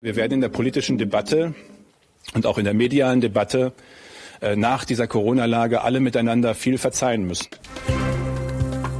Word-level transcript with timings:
Wir 0.00 0.14
werden 0.14 0.34
in 0.34 0.40
der 0.40 0.48
politischen 0.48 0.96
Debatte 0.96 1.54
und 2.32 2.46
auch 2.46 2.56
in 2.58 2.64
der 2.64 2.72
medialen 2.72 3.20
Debatte 3.20 3.72
äh, 4.40 4.54
nach 4.54 4.84
dieser 4.84 5.08
Corona-Lage 5.08 5.82
alle 5.82 5.98
miteinander 5.98 6.54
viel 6.54 6.78
verzeihen 6.78 7.26
müssen. 7.26 7.48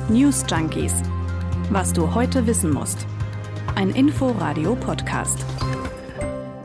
News 0.08 0.45
Junkies. 0.50 0.95
Was 1.71 1.92
du 1.92 2.16
heute 2.16 2.48
wissen 2.48 2.72
musst. 2.72 3.06
Ein 3.76 3.90
Info-Radio-Podcast. 3.90 5.45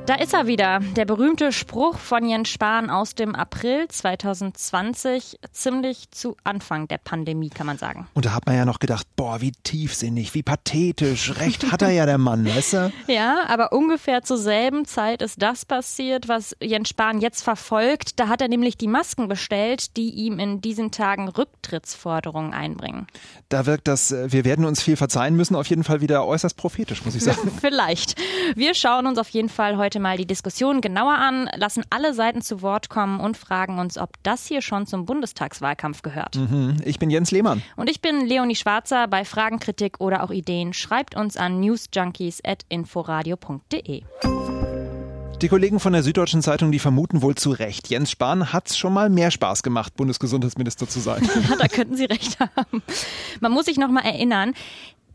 Da 0.05 0.15
ist 0.15 0.33
er 0.33 0.47
wieder, 0.47 0.81
der 0.97 1.05
berühmte 1.05 1.53
Spruch 1.53 1.97
von 1.97 2.27
Jens 2.27 2.49
Spahn 2.49 2.89
aus 2.89 3.15
dem 3.15 3.35
April 3.35 3.87
2020, 3.87 5.39
ziemlich 5.53 6.11
zu 6.11 6.35
Anfang 6.43 6.89
der 6.89 6.97
Pandemie, 6.97 7.49
kann 7.49 7.67
man 7.67 7.77
sagen. 7.77 8.09
Und 8.13 8.25
da 8.25 8.33
hat 8.33 8.45
man 8.45 8.57
ja 8.57 8.65
noch 8.65 8.79
gedacht, 8.79 9.07
boah, 9.15 9.39
wie 9.39 9.53
tiefsinnig, 9.63 10.33
wie 10.33 10.43
pathetisch, 10.43 11.39
recht 11.39 11.71
hat 11.71 11.83
er 11.83 11.91
ja 11.91 12.05
der 12.05 12.17
Mann, 12.17 12.45
weißt 12.45 12.73
du? 12.73 12.93
Ja, 13.07 13.45
aber 13.47 13.71
ungefähr 13.71 14.23
zur 14.23 14.37
selben 14.37 14.83
Zeit 14.85 15.21
ist 15.21 15.41
das 15.41 15.63
passiert, 15.63 16.27
was 16.27 16.53
Jens 16.61 16.89
Spahn 16.89 17.21
jetzt 17.21 17.41
verfolgt. 17.41 18.19
Da 18.19 18.27
hat 18.27 18.41
er 18.41 18.49
nämlich 18.49 18.77
die 18.77 18.87
Masken 18.87 19.29
bestellt, 19.29 19.95
die 19.95 20.09
ihm 20.09 20.37
in 20.37 20.59
diesen 20.59 20.91
Tagen 20.91 21.29
Rücktrittsforderungen 21.29 22.53
einbringen. 22.53 23.07
Da 23.47 23.65
wirkt 23.65 23.87
das, 23.87 24.11
äh, 24.11 24.33
wir 24.33 24.43
werden 24.43 24.65
uns 24.65 24.81
viel 24.81 24.97
verzeihen 24.97 25.37
müssen, 25.37 25.55
auf 25.55 25.67
jeden 25.67 25.85
Fall 25.85 26.01
wieder 26.01 26.25
äußerst 26.25 26.57
prophetisch, 26.57 27.05
muss 27.05 27.15
ich 27.15 27.23
sagen. 27.23 27.51
Vielleicht. 27.61 28.19
Wir 28.55 28.73
schauen 28.73 29.07
uns 29.07 29.17
auf 29.17 29.29
jeden 29.29 29.49
Fall 29.49 29.77
heute 29.77 29.92
heute 29.93 29.99
mal 29.99 30.17
die 30.17 30.25
Diskussion 30.25 30.81
genauer 30.81 31.13
an, 31.13 31.47
lassen 31.55 31.83
alle 31.91 32.15
Seiten 32.15 32.41
zu 32.41 32.63
Wort 32.63 32.89
kommen 32.89 33.19
und 33.19 33.37
fragen 33.37 33.77
uns, 33.77 33.99
ob 33.99 34.09
das 34.23 34.47
hier 34.47 34.63
schon 34.63 34.87
zum 34.87 35.05
Bundestagswahlkampf 35.05 36.01
gehört. 36.01 36.35
Mhm. 36.35 36.77
Ich 36.83 36.97
bin 36.97 37.11
Jens 37.11 37.29
Lehmann. 37.29 37.61
Und 37.75 37.91
ich 37.91 38.01
bin 38.01 38.25
Leonie 38.25 38.55
Schwarzer. 38.55 39.07
Bei 39.07 39.23
Fragen, 39.23 39.59
Kritik 39.59 39.99
oder 39.99 40.23
auch 40.23 40.31
Ideen 40.31 40.73
schreibt 40.73 41.15
uns 41.15 41.37
an 41.37 41.59
newsjunkies.inforadio.de. 41.59 44.01
Die 45.41 45.47
Kollegen 45.47 45.79
von 45.79 45.93
der 45.93 46.01
Süddeutschen 46.01 46.41
Zeitung, 46.41 46.71
die 46.71 46.79
vermuten 46.79 47.21
wohl 47.21 47.35
zu 47.35 47.51
Recht, 47.51 47.87
Jens 47.89 48.09
Spahn 48.09 48.51
hat 48.51 48.71
es 48.71 48.77
schon 48.77 48.93
mal 48.93 49.11
mehr 49.11 49.29
Spaß 49.29 49.61
gemacht, 49.61 49.95
Bundesgesundheitsminister 49.95 50.89
zu 50.89 51.01
sein. 51.01 51.21
Ja, 51.49 51.55
da 51.59 51.67
könnten 51.67 51.97
Sie 51.97 52.05
recht 52.05 52.39
haben. 52.39 52.81
Man 53.41 53.51
muss 53.51 53.65
sich 53.65 53.77
noch 53.77 53.89
mal 53.89 54.05
erinnern, 54.05 54.55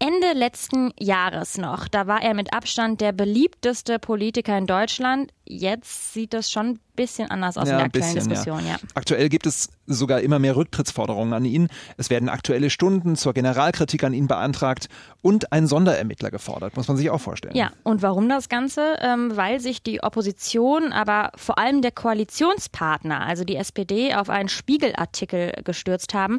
Ende 0.00 0.32
letzten 0.32 0.92
Jahres 0.98 1.58
noch, 1.58 1.88
da 1.88 2.06
war 2.06 2.22
er 2.22 2.34
mit 2.34 2.52
Abstand 2.52 3.00
der 3.00 3.12
beliebteste 3.12 3.98
Politiker 3.98 4.56
in 4.56 4.66
Deutschland. 4.66 5.32
Jetzt 5.44 6.12
sieht 6.12 6.34
das 6.34 6.50
schon 6.50 6.66
ein 6.66 6.80
bisschen 6.94 7.30
anders 7.30 7.56
aus 7.56 7.66
ja, 7.66 7.72
in 7.72 7.78
der 7.78 7.86
aktuellen 7.86 8.14
bisschen, 8.14 8.28
Diskussion. 8.28 8.60
Ja. 8.60 8.72
Ja. 8.72 8.78
Aktuell 8.94 9.28
gibt 9.28 9.46
es 9.46 9.70
sogar 9.86 10.20
immer 10.20 10.38
mehr 10.38 10.54
Rücktrittsforderungen 10.54 11.32
an 11.32 11.44
ihn. 11.44 11.68
Es 11.96 12.10
werden 12.10 12.28
aktuelle 12.28 12.70
Stunden 12.70 13.16
zur 13.16 13.32
Generalkritik 13.34 14.04
an 14.04 14.12
ihn 14.12 14.28
beantragt 14.28 14.88
und 15.20 15.52
ein 15.52 15.66
Sonderermittler 15.66 16.30
gefordert, 16.30 16.76
muss 16.76 16.86
man 16.86 16.96
sich 16.96 17.10
auch 17.10 17.20
vorstellen. 17.20 17.56
Ja, 17.56 17.72
und 17.82 18.00
warum 18.02 18.28
das 18.28 18.48
Ganze? 18.48 18.98
Ähm, 19.00 19.36
weil 19.36 19.58
sich 19.58 19.82
die 19.82 20.02
Opposition, 20.02 20.92
aber 20.92 21.32
vor 21.34 21.58
allem 21.58 21.82
der 21.82 21.92
Koalitionspartner, 21.92 23.20
also 23.26 23.42
die 23.42 23.56
SPD, 23.56 24.14
auf 24.14 24.30
einen 24.30 24.48
Spiegelartikel 24.48 25.52
gestürzt 25.64 26.14
haben 26.14 26.38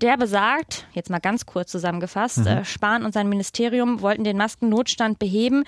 der 0.00 0.16
besagt, 0.16 0.86
jetzt 0.92 1.10
mal 1.10 1.20
ganz 1.20 1.46
kurz 1.46 1.70
zusammengefasst, 1.70 2.38
mhm. 2.38 2.46
äh, 2.46 2.64
Spahn 2.64 3.04
und 3.04 3.12
sein 3.12 3.28
Ministerium 3.28 4.00
wollten 4.00 4.24
den 4.24 4.36
Maskennotstand 4.36 5.18
beheben, 5.18 5.64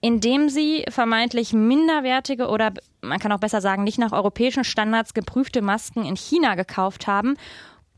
indem 0.00 0.48
sie 0.48 0.84
vermeintlich 0.88 1.52
minderwertige 1.52 2.48
oder 2.48 2.72
man 3.00 3.18
kann 3.18 3.32
auch 3.32 3.40
besser 3.40 3.60
sagen, 3.60 3.84
nicht 3.84 3.98
nach 3.98 4.12
europäischen 4.12 4.64
Standards 4.64 5.14
geprüfte 5.14 5.62
Masken 5.62 6.04
in 6.04 6.16
China 6.16 6.54
gekauft 6.54 7.06
haben 7.06 7.36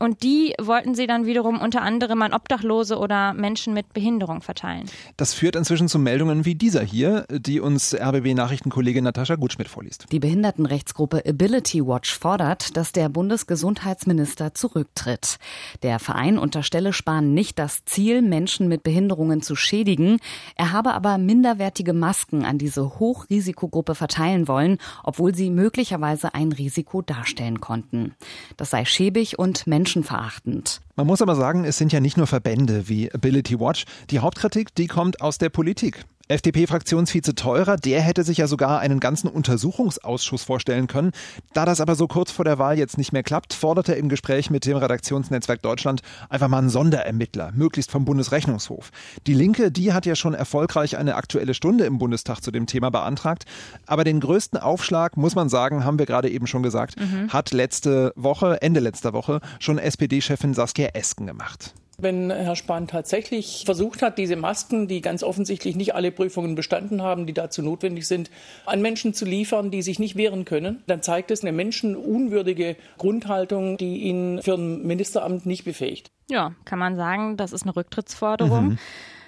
und 0.01 0.23
die 0.23 0.53
wollten 0.59 0.95
sie 0.95 1.07
dann 1.07 1.25
wiederum 1.25 1.61
unter 1.61 1.81
anderem 1.83 2.21
an 2.23 2.33
Obdachlose 2.33 2.97
oder 2.97 3.33
Menschen 3.33 3.73
mit 3.73 3.93
Behinderung 3.93 4.41
verteilen. 4.41 4.89
Das 5.15 5.33
führt 5.33 5.55
inzwischen 5.55 5.87
zu 5.87 5.99
Meldungen 5.99 6.43
wie 6.45 6.55
dieser 6.55 6.81
hier, 6.81 7.25
die 7.29 7.59
uns 7.59 7.93
RBB-Nachrichtenkollegin 7.93 9.03
Natascha 9.03 9.35
Gutschmidt 9.35 9.67
vorliest. 9.67 10.07
Die 10.11 10.19
Behindertenrechtsgruppe 10.19 11.23
Ability 11.25 11.85
Watch 11.85 12.17
fordert, 12.17 12.75
dass 12.75 12.91
der 12.91 13.09
Bundesgesundheitsminister 13.09 14.53
zurücktritt. 14.55 15.37
Der 15.83 15.99
Verein 15.99 16.37
unterstelle 16.37 16.93
Spahn 16.93 17.33
nicht 17.33 17.59
das 17.59 17.85
Ziel, 17.85 18.21
Menschen 18.21 18.67
mit 18.67 18.83
Behinderungen 18.83 19.41
zu 19.41 19.55
schädigen. 19.55 20.17
Er 20.55 20.71
habe 20.71 20.93
aber 20.93 21.17
minderwertige 21.17 21.93
Masken 21.93 22.43
an 22.43 22.57
diese 22.57 22.99
Hochrisikogruppe 22.99 23.93
verteilen 23.93 24.47
wollen, 24.47 24.79
obwohl 25.03 25.35
sie 25.35 25.51
möglicherweise 25.51 26.33
ein 26.33 26.51
Risiko 26.51 27.01
darstellen 27.01 27.61
konnten. 27.61 28.15
Das 28.57 28.71
sei 28.71 28.85
schäbig 28.85 29.37
und 29.37 29.67
Menschen 29.67 29.90
menschenverachtend. 29.95 30.81
Man 30.95 31.07
muss 31.07 31.21
aber 31.21 31.35
sagen, 31.35 31.65
es 31.65 31.77
sind 31.77 31.91
ja 31.91 31.99
nicht 31.99 32.17
nur 32.17 32.27
Verbände 32.27 32.87
wie 32.87 33.11
Ability 33.11 33.59
Watch. 33.59 33.85
Die 34.09 34.19
Hauptkritik, 34.19 34.73
die 34.75 34.87
kommt 34.87 35.21
aus 35.21 35.37
der 35.37 35.49
Politik. 35.49 36.05
FDP-Fraktionsvize 36.31 37.35
Teurer, 37.35 37.77
der 37.77 38.01
hätte 38.01 38.23
sich 38.23 38.39
ja 38.39 38.47
sogar 38.47 38.79
einen 38.79 38.99
ganzen 38.99 39.27
Untersuchungsausschuss 39.27 40.43
vorstellen 40.43 40.87
können. 40.87 41.11
Da 41.53 41.65
das 41.65 41.81
aber 41.81 41.95
so 41.95 42.07
kurz 42.07 42.31
vor 42.31 42.45
der 42.45 42.57
Wahl 42.57 42.77
jetzt 42.77 42.97
nicht 42.97 43.13
mehr 43.13 43.23
klappt, 43.23 43.53
fordert 43.53 43.89
er 43.89 43.97
im 43.97 44.09
Gespräch 44.09 44.49
mit 44.49 44.65
dem 44.65 44.77
Redaktionsnetzwerk 44.77 45.61
Deutschland 45.61 46.01
einfach 46.29 46.47
mal 46.47 46.59
einen 46.59 46.69
Sonderermittler, 46.69 47.51
möglichst 47.53 47.91
vom 47.91 48.05
Bundesrechnungshof. 48.05 48.91
Die 49.27 49.33
Linke, 49.33 49.71
die 49.71 49.93
hat 49.93 50.05
ja 50.05 50.15
schon 50.15 50.33
erfolgreich 50.33 50.97
eine 50.97 51.15
aktuelle 51.15 51.53
Stunde 51.53 51.85
im 51.85 51.97
Bundestag 51.97 52.41
zu 52.41 52.51
dem 52.51 52.65
Thema 52.65 52.89
beantragt. 52.89 53.45
Aber 53.85 54.03
den 54.03 54.19
größten 54.19 54.59
Aufschlag, 54.59 55.17
muss 55.17 55.35
man 55.35 55.49
sagen, 55.49 55.85
haben 55.85 55.99
wir 55.99 56.05
gerade 56.05 56.29
eben 56.29 56.47
schon 56.47 56.63
gesagt, 56.63 56.99
mhm. 56.99 57.29
hat 57.29 57.51
letzte 57.51 58.13
Woche, 58.15 58.61
Ende 58.61 58.79
letzter 58.79 59.13
Woche, 59.13 59.41
schon 59.59 59.77
SPD-Chefin 59.77 60.53
Saskia 60.53 60.89
Esken 60.93 61.27
gemacht. 61.27 61.73
Wenn 62.01 62.31
Herr 62.31 62.55
Spahn 62.55 62.87
tatsächlich 62.87 63.63
versucht 63.65 64.01
hat, 64.01 64.17
diese 64.17 64.35
Masken, 64.35 64.87
die 64.87 65.01
ganz 65.01 65.23
offensichtlich 65.23 65.75
nicht 65.75 65.93
alle 65.93 66.11
Prüfungen 66.11 66.55
bestanden 66.55 67.01
haben, 67.01 67.27
die 67.27 67.33
dazu 67.33 67.61
notwendig 67.61 68.07
sind, 68.07 68.31
an 68.65 68.81
Menschen 68.81 69.13
zu 69.13 69.25
liefern, 69.25 69.71
die 69.71 69.81
sich 69.81 69.99
nicht 69.99 70.15
wehren 70.15 70.45
können, 70.45 70.81
dann 70.87 71.01
zeigt 71.03 71.31
es 71.31 71.41
eine 71.41 71.51
menschenunwürdige 71.51 72.75
Grundhaltung, 72.97 73.77
die 73.77 73.97
ihn 73.97 74.41
für 74.41 74.55
ein 74.55 74.85
Ministeramt 74.85 75.45
nicht 75.45 75.63
befähigt. 75.63 76.11
Ja, 76.29 76.53
kann 76.65 76.79
man 76.79 76.95
sagen, 76.95 77.37
das 77.37 77.53
ist 77.53 77.63
eine 77.63 77.75
Rücktrittsforderung. 77.75 78.69
Mhm. 78.69 78.77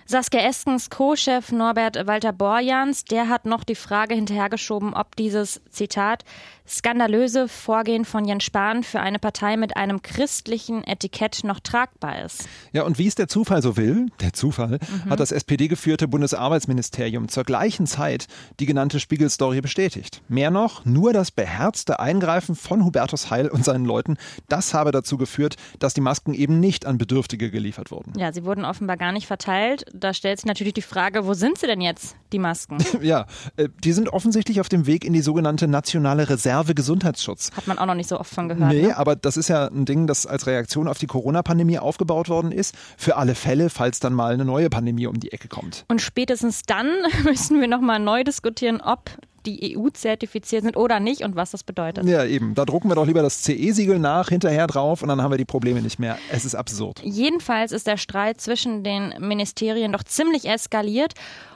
Saskia 0.05 0.41
Eskens 0.41 0.89
Co-Chef 0.89 1.51
Norbert 1.51 2.07
Walter 2.07 2.33
Borjans, 2.33 3.05
der 3.05 3.29
hat 3.29 3.45
noch 3.45 3.63
die 3.63 3.75
Frage 3.75 4.15
hinterhergeschoben, 4.15 4.93
ob 4.93 5.15
dieses 5.15 5.61
Zitat 5.69 6.25
skandalöse 6.67 7.47
Vorgehen 7.47 8.05
von 8.05 8.25
Jens 8.25 8.43
Spahn 8.43 8.83
für 8.83 8.99
eine 8.99 9.19
Partei 9.19 9.57
mit 9.57 9.75
einem 9.75 10.01
christlichen 10.01 10.83
Etikett 10.83 11.43
noch 11.43 11.59
tragbar 11.59 12.23
ist. 12.23 12.47
Ja, 12.71 12.83
und 12.83 12.97
wie 12.97 13.07
es 13.07 13.15
der 13.15 13.27
Zufall 13.27 13.61
so 13.61 13.75
will, 13.75 14.07
der 14.21 14.33
Zufall, 14.33 14.79
mhm. 14.79 15.09
hat 15.09 15.19
das 15.19 15.31
SPD-geführte 15.31 16.07
Bundesarbeitsministerium 16.07 17.27
zur 17.27 17.43
gleichen 17.43 17.85
Zeit 17.85 18.27
die 18.59 18.65
genannte 18.65 18.99
Spiegelstory 18.99 19.61
bestätigt. 19.61 20.21
Mehr 20.27 20.51
noch, 20.51 20.85
nur 20.85 21.11
das 21.11 21.31
beherzte 21.31 21.99
Eingreifen 21.99 22.55
von 22.55 22.85
Hubertus 22.85 23.29
Heil 23.29 23.49
und 23.49 23.65
seinen 23.65 23.85
Leuten, 23.85 24.17
das 24.47 24.73
habe 24.73 24.91
dazu 24.91 25.17
geführt, 25.17 25.57
dass 25.79 25.93
die 25.93 26.01
Masken 26.01 26.33
eben 26.33 26.59
nicht 26.59 26.85
an 26.85 26.97
Bedürftige 26.97 27.51
geliefert 27.51 27.91
wurden. 27.91 28.13
Ja, 28.17 28.31
sie 28.31 28.45
wurden 28.45 28.65
offenbar 28.65 28.97
gar 28.97 29.11
nicht 29.11 29.27
verteilt. 29.27 29.85
Da 29.93 30.13
stellt 30.13 30.39
sich 30.39 30.45
natürlich 30.45 30.73
die 30.73 30.81
Frage, 30.81 31.25
wo 31.25 31.33
sind 31.33 31.57
sie 31.57 31.67
denn 31.67 31.81
jetzt, 31.81 32.15
die 32.31 32.39
Masken? 32.39 32.77
ja, 33.01 33.25
äh, 33.57 33.69
die 33.83 33.93
sind 33.93 34.09
offensichtlich 34.09 34.59
auf 34.59 34.69
dem 34.69 34.87
Weg 34.87 35.05
in 35.05 35.13
die 35.13 35.21
sogenannte 35.21 35.67
nationale 35.67 36.29
Reserve 36.29 36.63
Reserve-Gesundheitsschutz. 36.63 37.51
Hat 37.55 37.67
man 37.67 37.77
auch 37.77 37.85
noch 37.85 37.95
nicht 37.95 38.09
so 38.09 38.19
oft 38.19 38.33
von 38.33 38.49
gehört. 38.49 38.71
Nee, 38.71 38.87
ne? 38.87 38.97
aber 38.97 39.15
das 39.15 39.37
ist 39.37 39.47
ja 39.47 39.67
ein 39.67 39.85
Ding, 39.85 40.07
das 40.07 40.25
als 40.25 40.47
Reaktion 40.47 40.87
auf 40.87 40.97
die 40.97 41.07
Corona-Pandemie 41.07 41.79
aufgebaut 41.79 42.29
worden 42.29 42.51
ist. 42.51 42.75
Für 42.97 43.17
alle 43.17 43.35
Fälle, 43.35 43.69
falls 43.69 43.99
dann 43.99 44.13
mal 44.13 44.33
eine 44.33 44.45
neue 44.45 44.69
Pandemie 44.69 45.07
um 45.07 45.19
die 45.19 45.31
Ecke 45.31 45.47
kommt. 45.47 45.85
Und 45.87 46.01
spätestens 46.01 46.63
dann 46.63 46.89
müssen 47.23 47.59
wir 47.59 47.67
nochmal 47.67 47.99
neu 47.99 48.23
diskutieren, 48.23 48.81
ob 48.81 49.09
die 49.45 49.77
EU 49.77 49.89
zertifiziert 49.89 50.63
sind 50.63 50.77
oder 50.77 50.99
nicht 50.99 51.23
und 51.23 51.35
was 51.35 51.51
das 51.51 51.63
bedeutet. 51.63 52.05
Ja, 52.05 52.25
eben. 52.25 52.55
Da 52.55 52.65
drucken 52.65 52.89
wir 52.89 52.95
doch 52.95 53.05
lieber 53.05 53.21
das 53.21 53.43
CE-Siegel 53.43 53.99
nach, 53.99 54.29
hinterher 54.29 54.67
drauf 54.67 55.01
und 55.01 55.09
dann 55.09 55.21
haben 55.21 55.31
wir 55.31 55.37
die 55.37 55.45
Probleme 55.45 55.81
nicht 55.81 55.99
mehr. 55.99 56.17
Es 56.31 56.45
ist 56.45 56.55
absurd. 56.55 57.01
Jedenfalls 57.03 57.71
ist 57.71 57.87
der 57.87 57.97
Streit 57.97 58.41
zwischen 58.41 58.83
den 58.83 59.13
Ministerien 59.19 59.91
doch 59.91 60.03
ziemlich 60.03 60.47
eskaliert 60.47 61.13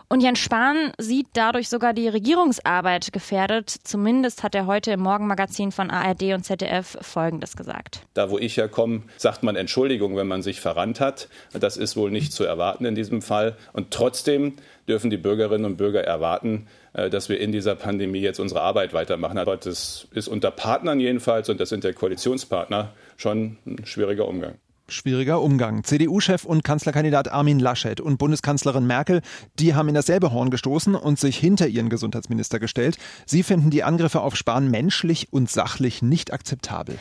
und 0.10 0.22
Jens 0.22 0.40
Spahn 0.40 0.94
sieht 0.98 1.28
dadurch 1.34 1.68
sogar 1.68 1.94
die 1.94 2.08
Regierungsarbeit 2.08 3.12
gefährdet. 3.12 3.70
Zumindest 3.70 4.42
hat 4.42 4.56
er 4.56 4.66
heute 4.66 4.92
im 4.92 5.02
Morgenmagazin 5.02 5.74
von 5.74 5.90
ARD 5.92 6.34
und 6.34 6.46
ZDF 6.46 6.98
Folgendes 7.02 7.58
gesagt. 7.58 8.04
Da, 8.14 8.30
wo 8.30 8.38
ich 8.38 8.56
herkomme, 8.56 9.02
sagt 9.18 9.44
man 9.44 9.58
Entschuldigung, 9.58 10.16
wenn 10.16 10.28
man 10.28 10.44
sich 10.44 10.62
verrannt 10.62 11.02
hat. 11.02 11.28
Das 11.52 11.76
ist 11.76 11.98
wohl 11.98 12.10
nicht 12.10 12.32
zu 12.32 12.46
erwarten 12.46 12.86
in 12.86 12.96
diesem 12.96 13.22
Fall. 13.22 13.58
Und 13.74 13.92
trotzdem 13.92 14.54
dürfen 14.88 15.10
die 15.10 15.18
Bürgerinnen 15.18 15.66
und 15.66 15.76
Bürger 15.76 16.06
erwarten, 16.06 16.68
dass 17.12 17.30
wir 17.30 17.40
in 17.40 17.52
dieser 17.52 17.76
Pandemie 17.76 18.22
jetzt 18.22 18.40
unsere 18.40 18.62
Arbeit 18.62 18.94
weitermachen. 18.94 19.40
Das 19.62 20.08
ist 20.12 20.28
unter 20.28 20.50
Partnern 20.52 21.00
jedenfalls, 21.00 21.48
und 21.48 21.60
das 21.60 21.70
sind 21.70 21.84
der 21.84 21.94
Koalitionspartner, 21.94 22.94
schon 23.18 23.58
ein 23.66 23.86
schwieriger 23.86 24.28
Umgang. 24.28 24.56
Schwieriger 24.90 25.42
Umgang. 25.42 25.84
CDU-Chef 25.84 26.46
und 26.46 26.64
Kanzlerkandidat 26.64 27.30
Armin 27.30 27.60
Laschet 27.60 28.00
und 28.00 28.18
Bundeskanzlerin 28.18 28.88
Merkel, 28.88 29.22
die 29.60 29.76
haben 29.76 29.90
in 29.90 29.96
dasselbe 29.96 30.32
Horn 30.32 30.50
gestoßen 30.50 30.96
und 30.96 31.20
sich 31.20 31.38
hinter 31.38 31.68
ihren 31.68 31.90
Gesundheitsminister 31.90 32.58
gestellt. 32.60 32.98
Sie 33.26 33.44
finden 33.44 33.70
die 33.70 33.84
Angriffe 33.84 34.22
auf 34.22 34.38
Spahn 34.38 34.72
menschlich 34.72 35.28
und 35.32 35.52
sachlich 35.52 36.02
nicht 36.02 36.32
akzeptabel. 36.32 36.98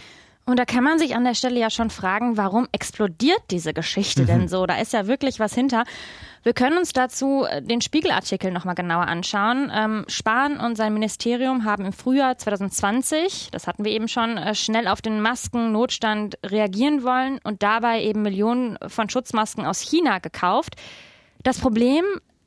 Und 0.48 0.60
da 0.60 0.64
kann 0.64 0.84
man 0.84 1.00
sich 1.00 1.16
an 1.16 1.24
der 1.24 1.34
Stelle 1.34 1.58
ja 1.58 1.70
schon 1.70 1.90
fragen, 1.90 2.36
warum 2.36 2.68
explodiert 2.70 3.42
diese 3.50 3.74
Geschichte 3.74 4.22
mhm. 4.22 4.26
denn 4.26 4.48
so? 4.48 4.64
Da 4.64 4.78
ist 4.78 4.92
ja 4.92 5.08
wirklich 5.08 5.40
was 5.40 5.52
hinter. 5.52 5.82
Wir 6.44 6.52
können 6.52 6.78
uns 6.78 6.92
dazu 6.92 7.44
äh, 7.44 7.60
den 7.60 7.80
Spiegelartikel 7.80 8.52
nochmal 8.52 8.76
genauer 8.76 9.08
anschauen. 9.08 9.72
Ähm, 9.74 10.04
Spahn 10.06 10.60
und 10.60 10.76
sein 10.76 10.94
Ministerium 10.94 11.64
haben 11.64 11.84
im 11.84 11.92
Frühjahr 11.92 12.38
2020, 12.38 13.48
das 13.50 13.66
hatten 13.66 13.84
wir 13.84 13.90
eben 13.90 14.06
schon, 14.06 14.38
äh, 14.38 14.54
schnell 14.54 14.86
auf 14.86 15.02
den 15.02 15.20
Maskennotstand 15.20 16.38
reagieren 16.46 17.02
wollen 17.02 17.40
und 17.42 17.64
dabei 17.64 18.04
eben 18.04 18.22
Millionen 18.22 18.78
von 18.86 19.10
Schutzmasken 19.10 19.66
aus 19.66 19.80
China 19.80 20.20
gekauft. 20.20 20.76
Das 21.42 21.58
Problem, 21.58 22.04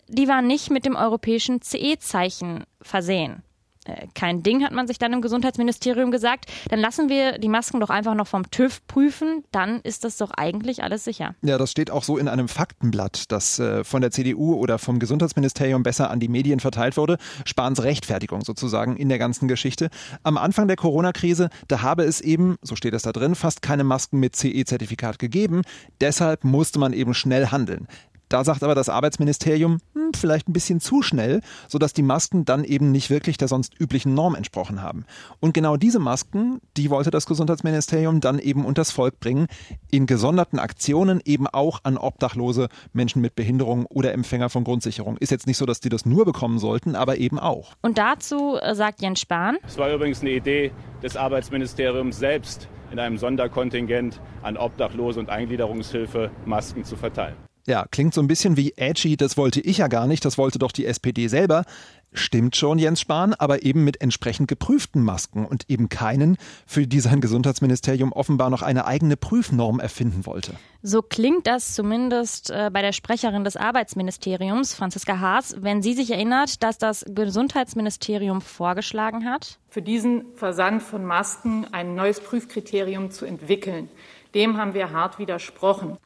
die 0.07 0.29
waren 0.29 0.47
nicht 0.47 0.71
mit 0.71 0.85
dem 0.85 0.95
europäischen 0.95 1.61
CE-Zeichen 1.61 2.63
versehen. 2.81 3.43
Äh, 3.89 4.07
kein 4.13 4.43
Ding, 4.43 4.63
hat 4.63 4.71
man 4.71 4.87
sich 4.87 4.97
dann 4.97 5.13
im 5.13 5.21
Gesundheitsministerium 5.21 6.11
gesagt. 6.11 6.45
Dann 6.69 6.79
lassen 6.79 7.09
wir 7.09 7.37
die 7.37 7.49
Masken 7.49 7.79
doch 7.79 7.89
einfach 7.89 8.15
noch 8.15 8.27
vom 8.27 8.49
TÜV 8.49 8.85
prüfen. 8.87 9.43
Dann 9.51 9.79
ist 9.81 10.03
das 10.03 10.17
doch 10.17 10.31
eigentlich 10.31 10.83
alles 10.83 11.03
sicher. 11.03 11.35
Ja, 11.41 11.57
das 11.57 11.71
steht 11.71 11.91
auch 11.91 12.03
so 12.03 12.17
in 12.17 12.27
einem 12.27 12.47
Faktenblatt, 12.47 13.31
das 13.31 13.59
äh, 13.59 13.83
von 13.83 14.01
der 14.01 14.11
CDU 14.11 14.55
oder 14.55 14.77
vom 14.77 14.99
Gesundheitsministerium 14.99 15.83
besser 15.83 16.09
an 16.09 16.19
die 16.19 16.27
Medien 16.27 16.59
verteilt 16.59 16.97
wurde. 16.97 17.17
Spahns 17.45 17.83
Rechtfertigung 17.83 18.41
sozusagen 18.43 18.97
in 18.97 19.09
der 19.09 19.19
ganzen 19.19 19.47
Geschichte. 19.47 19.89
Am 20.23 20.37
Anfang 20.37 20.67
der 20.67 20.77
Corona-Krise, 20.77 21.49
da 21.67 21.81
habe 21.81 22.03
es 22.03 22.21
eben, 22.21 22.57
so 22.61 22.75
steht 22.75 22.93
es 22.93 23.03
da 23.03 23.11
drin, 23.11 23.35
fast 23.35 23.61
keine 23.61 23.83
Masken 23.83 24.19
mit 24.19 24.35
CE-Zertifikat 24.35 25.19
gegeben. 25.19 25.61
Deshalb 26.01 26.43
musste 26.43 26.79
man 26.79 26.93
eben 26.93 27.13
schnell 27.13 27.47
handeln. 27.47 27.87
Da 28.29 28.43
sagt 28.43 28.63
aber 28.63 28.75
das 28.75 28.89
Arbeitsministerium, 28.89 29.79
hm, 29.93 30.11
vielleicht 30.15 30.47
ein 30.47 30.53
bisschen 30.53 30.79
zu 30.79 31.01
schnell, 31.01 31.41
sodass 31.67 31.93
die 31.93 32.03
Masken 32.03 32.45
dann 32.45 32.63
eben 32.63 32.91
nicht 32.91 33.09
wirklich 33.09 33.37
der 33.37 33.47
sonst 33.47 33.79
üblichen 33.79 34.13
Norm 34.13 34.35
entsprochen 34.35 34.81
haben. 34.81 35.05
Und 35.39 35.53
genau 35.53 35.77
diese 35.77 35.99
Masken, 35.99 36.61
die 36.77 36.91
wollte 36.91 37.09
das 37.09 37.25
Gesundheitsministerium 37.25 38.21
dann 38.21 38.37
eben 38.37 38.65
unters 38.65 38.91
Volk 38.91 39.19
bringen, 39.19 39.47
in 39.89 40.05
gesonderten 40.05 40.59
Aktionen 40.59 41.21
eben 41.25 41.47
auch 41.47 41.79
an 41.83 41.97
Obdachlose, 41.97 42.69
Menschen 42.93 43.21
mit 43.21 43.35
Behinderung 43.35 43.85
oder 43.87 44.13
Empfänger 44.13 44.49
von 44.49 44.63
Grundsicherung. 44.63 45.17
Ist 45.17 45.31
jetzt 45.31 45.47
nicht 45.47 45.57
so, 45.57 45.65
dass 45.65 45.79
die 45.79 45.89
das 45.89 46.05
nur 46.05 46.25
bekommen 46.25 46.59
sollten, 46.59 46.95
aber 46.95 47.17
eben 47.17 47.39
auch. 47.39 47.73
Und 47.81 47.97
dazu 47.97 48.57
äh, 48.61 48.75
sagt 48.75 49.01
Jens 49.01 49.21
Spahn. 49.21 49.57
Es 49.65 49.77
war 49.77 49.91
übrigens 49.91 50.21
eine 50.21 50.31
Idee 50.31 50.71
des 51.01 51.17
Arbeitsministeriums 51.17 52.19
selbst, 52.19 52.69
in 52.91 52.99
einem 52.99 53.17
Sonderkontingent 53.17 54.21
an 54.41 54.57
Obdachlose 54.57 55.19
und 55.19 55.29
Eingliederungshilfe 55.29 56.31
Masken 56.45 56.83
zu 56.83 56.95
verteilen. 56.95 57.48
Ja, 57.69 57.85
klingt 57.91 58.15
so 58.15 58.21
ein 58.21 58.27
bisschen 58.27 58.57
wie 58.57 58.73
edgy, 58.77 59.15
das 59.15 59.37
wollte 59.37 59.61
ich 59.61 59.77
ja 59.77 59.87
gar 59.87 60.07
nicht, 60.07 60.25
das 60.25 60.39
wollte 60.39 60.57
doch 60.57 60.71
die 60.71 60.87
SPD 60.87 61.27
selber. 61.27 61.65
Stimmt 62.11 62.55
schon, 62.55 62.79
Jens 62.79 62.99
Spahn, 62.99 63.35
aber 63.35 63.61
eben 63.61 63.83
mit 63.83 64.01
entsprechend 64.01 64.47
geprüften 64.47 65.03
Masken 65.03 65.45
und 65.45 65.69
eben 65.69 65.87
keinen, 65.87 66.37
für 66.65 66.87
die 66.87 66.99
sein 66.99 67.21
Gesundheitsministerium 67.21 68.11
offenbar 68.11 68.49
noch 68.49 68.63
eine 68.63 68.85
eigene 68.85 69.17
Prüfnorm 69.17 69.79
erfinden 69.79 70.25
wollte. 70.25 70.55
So 70.81 71.03
klingt 71.03 71.45
das 71.45 71.75
zumindest 71.75 72.49
äh, 72.49 72.71
bei 72.73 72.81
der 72.81 72.91
Sprecherin 72.91 73.43
des 73.43 73.55
Arbeitsministeriums, 73.55 74.73
Franziska 74.73 75.19
Haas, 75.19 75.55
wenn 75.59 75.83
sie 75.83 75.93
sich 75.93 76.09
erinnert, 76.09 76.63
dass 76.63 76.79
das 76.79 77.05
Gesundheitsministerium 77.07 78.41
vorgeschlagen 78.41 79.29
hat. 79.29 79.59
Für 79.69 79.83
diesen 79.83 80.33
Versand 80.33 80.81
von 80.81 81.05
Masken 81.05 81.67
ein 81.71 81.93
neues 81.93 82.19
Prüfkriterium 82.19 83.11
zu 83.11 83.25
entwickeln. 83.25 83.89
Dem 84.33 84.57
haben 84.57 84.73
wir 84.73 84.91
hart 84.91 85.19
widersprochen. 85.19 85.99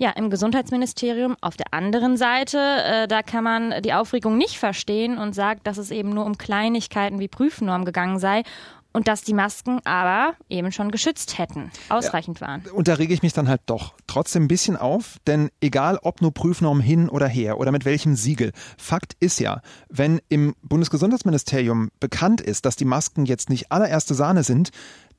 Ja, 0.00 0.12
im 0.12 0.30
Gesundheitsministerium 0.30 1.36
auf 1.42 1.58
der 1.58 1.74
anderen 1.74 2.16
Seite, 2.16 2.56
äh, 2.58 3.06
da 3.06 3.22
kann 3.22 3.44
man 3.44 3.82
die 3.82 3.92
Aufregung 3.92 4.38
nicht 4.38 4.56
verstehen 4.56 5.18
und 5.18 5.34
sagt, 5.34 5.66
dass 5.66 5.76
es 5.76 5.90
eben 5.90 6.08
nur 6.08 6.24
um 6.24 6.38
Kleinigkeiten 6.38 7.18
wie 7.18 7.28
Prüfnorm 7.28 7.84
gegangen 7.84 8.18
sei 8.18 8.44
und 8.92 9.08
dass 9.08 9.24
die 9.24 9.34
Masken 9.34 9.80
aber 9.84 10.36
eben 10.48 10.72
schon 10.72 10.90
geschützt 10.90 11.36
hätten, 11.36 11.70
ausreichend 11.90 12.40
ja. 12.40 12.46
waren. 12.46 12.62
Und 12.72 12.88
da 12.88 12.94
rege 12.94 13.12
ich 13.12 13.22
mich 13.22 13.34
dann 13.34 13.46
halt 13.46 13.60
doch 13.66 13.92
trotzdem 14.06 14.44
ein 14.44 14.48
bisschen 14.48 14.78
auf, 14.78 15.18
denn 15.26 15.50
egal 15.60 15.98
ob 16.02 16.22
nur 16.22 16.32
Prüfnorm 16.32 16.80
hin 16.80 17.10
oder 17.10 17.28
her 17.28 17.58
oder 17.58 17.70
mit 17.70 17.84
welchem 17.84 18.16
Siegel, 18.16 18.52
Fakt 18.78 19.16
ist 19.20 19.38
ja, 19.38 19.60
wenn 19.90 20.22
im 20.30 20.54
Bundesgesundheitsministerium 20.62 21.90
bekannt 22.00 22.40
ist, 22.40 22.64
dass 22.64 22.76
die 22.76 22.86
Masken 22.86 23.26
jetzt 23.26 23.50
nicht 23.50 23.70
allererste 23.70 24.14
Sahne 24.14 24.44
sind, 24.44 24.70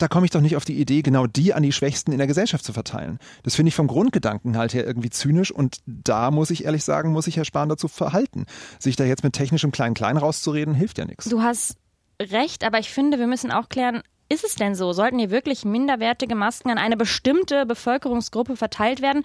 da 0.01 0.07
komme 0.07 0.25
ich 0.25 0.31
doch 0.31 0.42
nicht 0.42 0.56
auf 0.56 0.65
die 0.65 0.80
Idee, 0.80 1.01
genau 1.01 1.27
die 1.27 1.53
an 1.53 1.63
die 1.63 1.71
Schwächsten 1.71 2.12
in 2.12 2.18
der 2.18 2.27
Gesellschaft 2.27 2.65
zu 2.65 2.74
verteilen. 2.74 3.19
Das 3.44 3.56
finde 3.56 3.69
ich 3.69 3.75
vom 3.75 3.88
Grundgedanken 3.88 4.57
halt 4.57 4.74
her 4.74 4.86
irgendwie 4.86 5.09
zynisch 5.09 5.51
und 5.51 5.77
da 5.86 6.31
muss 6.31 6.50
ich 6.50 6.65
ehrlich 6.65 6.83
sagen, 6.83 7.12
muss 7.12 7.25
sich 7.25 7.38
Herr 7.38 7.45
Spahn 7.45 7.69
dazu 7.69 7.88
verhalten. 7.88 8.45
Sich 8.80 8.95
da 8.95 9.03
jetzt 9.03 9.24
mit 9.24 9.33
technischem 9.33 9.71
Klein-Klein 9.71 10.18
rauszureden, 10.18 10.74
hilft 10.74 10.98
ja 10.98 11.06
nichts. 11.06 11.25
Du 11.25 11.42
hast 11.42 11.75
recht, 12.21 12.63
aber 12.63 12.80
ich 12.80 12.89
finde, 12.89 13.19
wir 13.19 13.27
müssen 13.27 13.51
auch 13.51 13.69
klären, 13.69 14.01
ist 14.30 14.45
es 14.45 14.56
denn 14.56 14.75
so? 14.75 14.94
Sollten 14.94 15.19
hier 15.19 15.30
wirklich 15.30 15.65
minderwertige 15.65 16.36
Masken 16.36 16.69
an 16.69 16.77
eine 16.77 16.95
bestimmte 16.95 17.65
Bevölkerungsgruppe 17.65 18.56
verteilt 18.56 19.01
werden? 19.01 19.24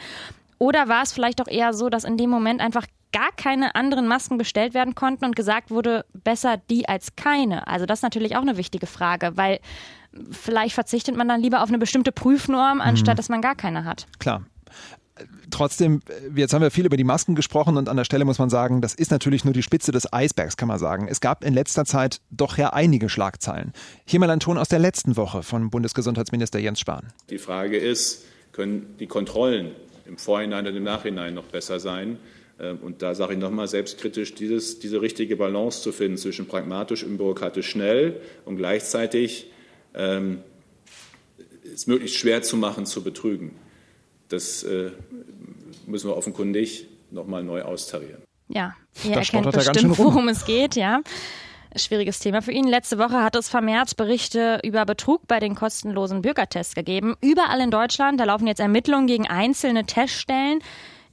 Oder 0.58 0.88
war 0.88 1.02
es 1.02 1.12
vielleicht 1.12 1.40
auch 1.40 1.48
eher 1.48 1.74
so, 1.74 1.88
dass 1.88 2.04
in 2.04 2.16
dem 2.16 2.30
Moment 2.30 2.60
einfach 2.60 2.86
gar 3.12 3.30
keine 3.36 3.74
anderen 3.74 4.08
Masken 4.08 4.36
bestellt 4.36 4.74
werden 4.74 4.94
konnten 4.94 5.24
und 5.24 5.36
gesagt 5.36 5.70
wurde, 5.70 6.04
besser 6.12 6.56
die 6.70 6.88
als 6.88 7.14
keine? 7.14 7.66
Also 7.66 7.86
das 7.86 8.00
ist 8.00 8.02
natürlich 8.02 8.36
auch 8.36 8.42
eine 8.42 8.56
wichtige 8.56 8.86
Frage, 8.86 9.36
weil 9.36 9.60
vielleicht 10.30 10.74
verzichtet 10.74 11.16
man 11.16 11.28
dann 11.28 11.40
lieber 11.40 11.62
auf 11.62 11.68
eine 11.68 11.78
bestimmte 11.78 12.12
Prüfnorm, 12.12 12.80
anstatt 12.80 13.14
mhm. 13.14 13.16
dass 13.16 13.28
man 13.28 13.40
gar 13.40 13.54
keine 13.54 13.84
hat. 13.84 14.06
Klar 14.18 14.42
trotzdem, 15.50 16.00
jetzt 16.34 16.52
haben 16.52 16.62
wir 16.62 16.70
viel 16.70 16.86
über 16.86 16.96
die 16.96 17.04
Masken 17.04 17.34
gesprochen 17.34 17.76
und 17.76 17.88
an 17.88 17.96
der 17.96 18.04
Stelle 18.04 18.24
muss 18.24 18.38
man 18.38 18.50
sagen, 18.50 18.80
das 18.80 18.94
ist 18.94 19.10
natürlich 19.10 19.44
nur 19.44 19.54
die 19.54 19.62
Spitze 19.62 19.92
des 19.92 20.12
Eisbergs, 20.12 20.56
kann 20.56 20.68
man 20.68 20.78
sagen. 20.78 21.08
Es 21.08 21.20
gab 21.20 21.44
in 21.44 21.54
letzter 21.54 21.84
Zeit 21.84 22.20
doch 22.30 22.58
ja 22.58 22.72
einige 22.72 23.08
Schlagzeilen. 23.08 23.72
Hier 24.04 24.20
mal 24.20 24.30
ein 24.30 24.40
Ton 24.40 24.58
aus 24.58 24.68
der 24.68 24.78
letzten 24.78 25.16
Woche 25.16 25.42
von 25.42 25.70
Bundesgesundheitsminister 25.70 26.58
Jens 26.58 26.80
Spahn. 26.80 27.12
Die 27.30 27.38
Frage 27.38 27.78
ist, 27.78 28.24
können 28.52 28.96
die 28.98 29.06
Kontrollen 29.06 29.72
im 30.06 30.18
Vorhinein 30.18 30.66
und 30.66 30.76
im 30.76 30.84
Nachhinein 30.84 31.34
noch 31.34 31.44
besser 31.46 31.80
sein? 31.80 32.18
Ähm, 32.60 32.78
und 32.82 33.02
da 33.02 33.14
sage 33.14 33.34
ich 33.34 33.38
nochmal 33.38 33.68
selbstkritisch, 33.68 34.34
dieses, 34.34 34.78
diese 34.78 35.00
richtige 35.00 35.36
Balance 35.36 35.82
zu 35.82 35.92
finden 35.92 36.16
zwischen 36.16 36.46
pragmatisch 36.46 37.04
und 37.04 37.16
bürokratisch 37.16 37.70
schnell 37.70 38.20
und 38.44 38.56
gleichzeitig 38.56 39.50
ähm, 39.96 40.42
es 41.72 41.86
möglichst 41.86 42.16
schwer 42.16 42.42
zu 42.42 42.56
machen, 42.56 42.86
zu 42.86 43.02
betrügen. 43.02 43.56
Das 44.28 44.62
äh, 44.62 44.90
müssen 45.86 46.08
wir 46.08 46.16
offenkundig 46.16 46.88
nochmal 47.10 47.42
neu 47.42 47.62
austarieren. 47.62 48.22
Ja, 48.48 48.74
ihr 49.04 49.14
das 49.14 49.28
erkennt 49.32 49.52
bestimmt, 49.52 49.98
worum 49.98 50.28
es 50.28 50.44
geht, 50.44 50.76
ja. 50.76 51.00
Schwieriges 51.74 52.20
Thema 52.20 52.40
für 52.40 52.52
ihn. 52.52 52.66
Letzte 52.66 52.98
Woche 52.98 53.22
hat 53.22 53.36
es 53.36 53.48
vermehrt 53.48 53.96
Berichte 53.96 54.60
über 54.64 54.86
Betrug 54.86 55.26
bei 55.26 55.40
den 55.40 55.54
kostenlosen 55.54 56.22
Bürgertests 56.22 56.74
gegeben. 56.74 57.16
Überall 57.20 57.60
in 57.60 57.70
Deutschland, 57.70 58.18
da 58.18 58.24
laufen 58.24 58.46
jetzt 58.46 58.60
Ermittlungen 58.60 59.06
gegen 59.06 59.26
einzelne 59.26 59.84
Teststellen. 59.84 60.60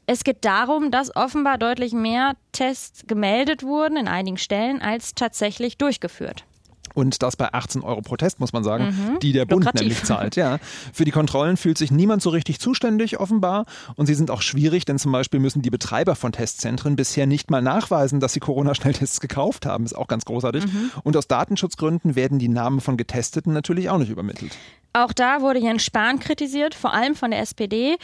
Es 0.06 0.24
geht 0.24 0.45
darum, 0.45 0.89
dass 0.89 1.15
offenbar 1.15 1.57
deutlich 1.57 1.91
mehr 1.91 2.35
Tests 2.51 3.06
gemeldet 3.07 3.63
wurden 3.63 3.97
in 3.97 4.07
einigen 4.07 4.38
Stellen 4.38 4.81
als 4.81 5.15
tatsächlich 5.15 5.77
durchgeführt. 5.77 6.45
Und 6.94 7.24
das 7.24 7.36
bei 7.36 7.52
18 7.52 7.81
Euro 7.81 8.02
Protest, 8.02 8.40
muss 8.40 8.54
man 8.54 8.64
sagen, 8.64 8.85
mhm. 8.85 9.19
die 9.19 9.33
der 9.33 9.45
Bund 9.45 9.66
Lukrativ. 9.66 9.81
nämlich 9.81 10.04
zahlt. 10.04 10.35
Ja. 10.35 10.59
Für 10.94 11.06
die 11.06 11.12
Kontrollen 11.12 11.57
fühlt 11.57 11.78
sich 11.78 11.92
niemand 11.92 12.21
so 12.21 12.30
richtig 12.30 12.59
zuständig, 12.59 13.19
offenbar. 13.19 13.66
Und 13.95 14.06
sie 14.06 14.14
sind 14.14 14.31
auch 14.31 14.42
schwierig, 14.42 14.85
denn 14.85 15.00
zum 15.00 15.12
Beispiel 15.12 15.40
müssen 15.40 15.62
die 15.62 15.69
Betreiber 15.69 16.16
von 16.16 16.31
Testzentren 16.31 16.95
bisher 16.95 17.26
nicht 17.26 17.50
mal 17.50 17.62
nachweisen, 17.62 18.19
dass 18.19 18.33
sie 18.33 18.40
Corona-Schnelltests 18.40 19.19
gekauft 19.21 19.66
haben. 19.66 19.85
Ist 19.85 19.95
auch 19.95 20.07
ganz 20.07 20.26
großartig. 20.26 20.66
Mhm. 20.66 20.92
Und 21.04 21.18
aus 21.18 21.28
Datenschutzgründen 21.28 22.16
werden 22.16 22.40
die 22.40 22.50
Namen 22.50 22.81
von 22.81 22.97
Getesteten 22.97 23.54
natürlich 23.54 23.90
auch 23.90 23.97
nicht 23.97 24.09
übermittelt. 24.09 24.52
Auch 24.94 25.12
da 25.12 25.42
wurde 25.42 25.59
Jens 25.59 25.83
Spahn 25.83 26.19
kritisiert, 26.19 26.76
vor 26.76 26.94
allem 26.94 27.16
von 27.16 27.31
der 27.31 27.40
SPD. 27.40 27.97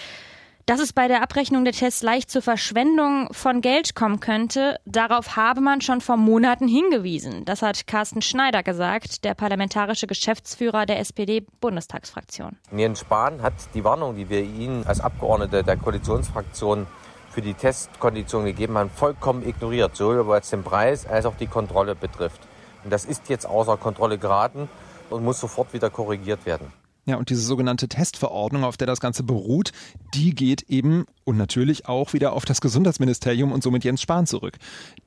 Dass 0.65 0.79
es 0.79 0.93
bei 0.93 1.07
der 1.07 1.23
Abrechnung 1.23 1.63
der 1.63 1.73
Tests 1.73 2.03
leicht 2.03 2.29
zur 2.29 2.43
Verschwendung 2.43 3.33
von 3.33 3.61
Geld 3.61 3.95
kommen 3.95 4.19
könnte, 4.19 4.79
darauf 4.85 5.35
habe 5.35 5.61
man 5.61 5.81
schon 5.81 5.99
vor 5.99 6.15
Monaten 6.15 6.67
hingewiesen. 6.67 7.43
Das 7.43 7.63
hat 7.63 7.87
Carsten 7.87 8.21
Schneider 8.21 8.61
gesagt, 8.61 9.25
der 9.25 9.33
parlamentarische 9.33 10.05
Geschäftsführer 10.05 10.85
der 10.85 10.99
SPD-Bundestagsfraktion. 10.99 12.57
Jens 12.71 12.99
Spahn 12.99 13.41
hat 13.41 13.53
die 13.73 13.83
Warnung, 13.83 14.15
die 14.15 14.29
wir 14.29 14.41
Ihnen 14.41 14.85
als 14.85 15.01
Abgeordnete 15.01 15.63
der 15.63 15.75
Koalitionsfraktion 15.75 16.85
für 17.31 17.41
die 17.41 17.55
Testkonditionen 17.55 18.45
gegeben 18.45 18.77
haben, 18.77 18.91
vollkommen 18.91 19.47
ignoriert, 19.47 19.95
sowohl 19.95 20.27
was 20.27 20.51
den 20.51 20.63
Preis 20.63 21.07
als 21.07 21.25
auch 21.25 21.35
die 21.35 21.47
Kontrolle 21.47 21.95
betrifft. 21.95 22.41
Und 22.83 22.91
das 22.91 23.05
ist 23.05 23.27
jetzt 23.29 23.45
außer 23.45 23.77
Kontrolle 23.77 24.17
geraten 24.19 24.69
und 25.09 25.23
muss 25.23 25.39
sofort 25.39 25.73
wieder 25.73 25.89
korrigiert 25.89 26.45
werden. 26.45 26.71
Ja, 27.05 27.15
und 27.15 27.29
diese 27.29 27.41
sogenannte 27.41 27.87
Testverordnung, 27.87 28.63
auf 28.63 28.77
der 28.77 28.85
das 28.85 28.99
Ganze 28.99 29.23
beruht, 29.23 29.71
die 30.13 30.35
geht 30.35 30.63
eben 30.63 31.05
und 31.23 31.37
natürlich 31.37 31.87
auch 31.87 32.13
wieder 32.13 32.33
auf 32.33 32.45
das 32.45 32.61
Gesundheitsministerium 32.61 33.51
und 33.51 33.63
somit 33.63 33.83
Jens 33.83 34.01
Spahn 34.01 34.27
zurück. 34.27 34.57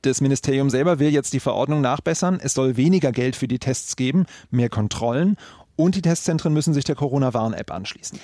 Das 0.03 0.21
Ministerium 0.21 0.69
selber 0.69 0.99
will 0.99 1.11
jetzt 1.11 1.33
die 1.33 1.41
Verordnung 1.41 1.81
nachbessern. 1.81 2.41
Es 2.43 2.55
soll 2.55 2.77
weniger 2.77 3.13
Geld 3.13 3.37
für 3.37 3.47
die 3.47 3.59
Tests 3.61 3.95
geben, 3.95 4.27
mehr 4.51 4.69
Kontrollen 4.69 5.37
und 5.77 5.95
die 5.95 6.03
Testzentren 6.03 6.53
müssen 6.53 6.75
sich 6.75 6.85
der 6.85 6.97
Corona-Warn-App 6.97 7.71
anschließen. 7.71 8.19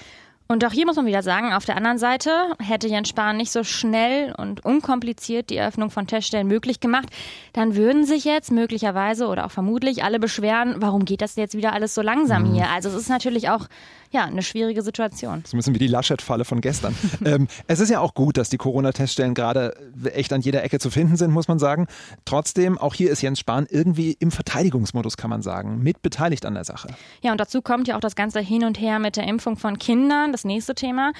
Und 0.50 0.64
auch 0.64 0.72
hier 0.72 0.86
muss 0.86 0.96
man 0.96 1.04
wieder 1.04 1.22
sagen, 1.22 1.52
auf 1.52 1.66
der 1.66 1.76
anderen 1.76 1.98
Seite 1.98 2.30
hätte 2.58 2.88
Jens 2.88 3.10
Spahn 3.10 3.36
nicht 3.36 3.52
so 3.52 3.64
schnell 3.64 4.34
und 4.34 4.64
unkompliziert 4.64 5.50
die 5.50 5.58
Eröffnung 5.58 5.90
von 5.90 6.06
Teststellen 6.06 6.46
möglich 6.46 6.80
gemacht, 6.80 7.10
dann 7.52 7.76
würden 7.76 8.06
sich 8.06 8.24
jetzt 8.24 8.50
möglicherweise 8.50 9.26
oder 9.26 9.44
auch 9.44 9.50
vermutlich 9.50 10.04
alle 10.04 10.18
beschweren, 10.18 10.76
warum 10.78 11.04
geht 11.04 11.20
das 11.20 11.36
jetzt 11.36 11.54
wieder 11.54 11.74
alles 11.74 11.94
so 11.94 12.00
langsam 12.00 12.44
mhm. 12.44 12.54
hier? 12.54 12.70
Also 12.70 12.88
es 12.88 12.94
ist 12.94 13.10
natürlich 13.10 13.50
auch 13.50 13.66
ja, 14.10 14.24
eine 14.24 14.42
schwierige 14.42 14.82
Situation. 14.82 15.42
So 15.46 15.56
müssen 15.56 15.74
wir 15.74 15.78
die 15.78 15.86
Laschet-Falle 15.86 16.44
von 16.44 16.60
gestern. 16.60 16.94
ähm, 17.24 17.48
es 17.66 17.80
ist 17.80 17.90
ja 17.90 18.00
auch 18.00 18.14
gut, 18.14 18.36
dass 18.36 18.48
die 18.48 18.56
Corona-Teststellen 18.56 19.34
gerade 19.34 19.76
echt 20.14 20.32
an 20.32 20.40
jeder 20.40 20.62
Ecke 20.64 20.78
zu 20.78 20.90
finden 20.90 21.16
sind, 21.16 21.30
muss 21.30 21.48
man 21.48 21.58
sagen. 21.58 21.86
Trotzdem, 22.24 22.78
auch 22.78 22.94
hier 22.94 23.10
ist 23.10 23.22
Jens 23.22 23.38
Spahn 23.38 23.66
irgendwie 23.68 24.16
im 24.18 24.30
Verteidigungsmodus, 24.30 25.16
kann 25.16 25.30
man 25.30 25.42
sagen, 25.42 25.82
mit 25.82 26.02
beteiligt 26.02 26.46
an 26.46 26.54
der 26.54 26.64
Sache. 26.64 26.88
Ja, 27.22 27.32
und 27.32 27.40
dazu 27.40 27.62
kommt 27.62 27.88
ja 27.88 27.96
auch 27.96 28.00
das 28.00 28.16
ganze 28.16 28.40
Hin 28.40 28.64
und 28.64 28.80
Her 28.80 28.98
mit 28.98 29.16
der 29.16 29.24
Impfung 29.24 29.56
von 29.56 29.78
Kindern, 29.78 30.32
das 30.32 30.44
nächste 30.44 30.74
Thema. 30.74 31.12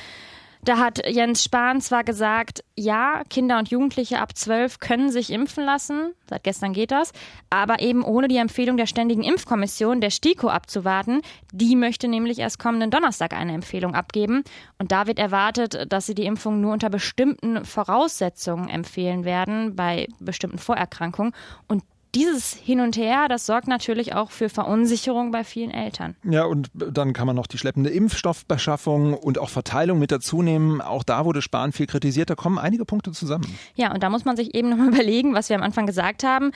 Da 0.65 0.79
hat 0.79 1.07
Jens 1.07 1.45
Spahn 1.45 1.81
zwar 1.81 2.05
gesagt, 2.05 2.65
ja, 2.75 3.23
Kinder 3.31 3.59
und 3.59 3.71
Jugendliche 3.71 4.19
ab 4.19 4.37
12 4.37 4.81
können 4.81 5.11
sich 5.11 5.31
impfen 5.31 5.65
lassen, 5.65 6.13
seit 6.29 6.45
gestern 6.45 6.73
geht 6.73 6.91
das, 6.91 7.13
aber 7.49 7.81
eben 7.81 8.03
ohne 8.03 8.29
die 8.29 8.37
Empfehlung 8.37 8.77
der 8.77 8.87
Ständigen 8.87 9.23
Impfkommission, 9.23 10.01
der 10.01 10.11
STIKO, 10.11 10.49
abzuwarten. 10.49 11.23
Die 11.53 11.77
möchte 11.77 12.09
nämlich 12.09 12.39
erst 12.39 12.59
kommenden 12.59 12.91
Donnerstag 12.91 13.33
eine 13.33 13.55
Empfehlung 13.55 13.95
abgeben. 13.95 14.43
Und 14.79 14.93
da 14.93 15.07
wird 15.07 15.19
erwartet, 15.19 15.87
dass 15.93 16.07
sie 16.07 16.15
die 16.15 16.27
Impfung 16.27 16.61
nur 16.61 16.73
unter 16.73 16.91
bestimmten 16.91 17.65
Voraussetzungen 17.65 18.69
empfehlen 18.69 19.25
werden, 19.25 19.77
bei 19.77 20.09
bestimmten 20.19 20.59
Vorerkrankungen. 20.59 21.33
Und 21.67 21.83
dieses 22.15 22.55
Hin 22.55 22.81
und 22.81 22.97
Her, 22.97 23.29
das 23.29 23.47
sorgt 23.47 23.69
natürlich 23.69 24.15
auch 24.15 24.31
für 24.31 24.49
Verunsicherung 24.49 25.31
bei 25.31 25.45
vielen 25.45 25.71
Eltern. 25.71 26.17
Ja, 26.25 26.45
und 26.45 26.71
dann 26.73 27.13
kann 27.13 27.27
man 27.27 27.37
noch 27.37 27.47
die 27.47 27.59
schleppende 27.59 27.91
Impfstoffbeschaffung 27.91 29.15
und 29.15 29.39
auch 29.39 29.51
Verteilung 29.51 29.99
mit 29.99 30.11
dazu 30.11 30.43
nehmen. 30.43 30.81
Auch 30.81 31.05
da 31.05 31.25
wurde 31.25 31.43
Spahn 31.43 31.73
viel 31.73 31.87
kritisiert. 31.87 32.31
Da 32.31 32.35
kommen 32.35 32.59
einige 32.59 32.85
Punkte 32.85 33.13
zusammen. 33.13 33.47
Ja, 33.75 33.93
und 33.93 34.03
da 34.03 34.11
muss 34.11 34.25
man 34.25 34.37
sich 34.37 34.55
eben 34.55 34.71
nochmal 34.71 34.89
überlegen, 34.95 35.35
was 35.35 35.49
wir 35.49 35.57
am 35.57 35.63
Anfang 35.63 35.87
gesagt 35.87 36.25
haben. 36.25 36.53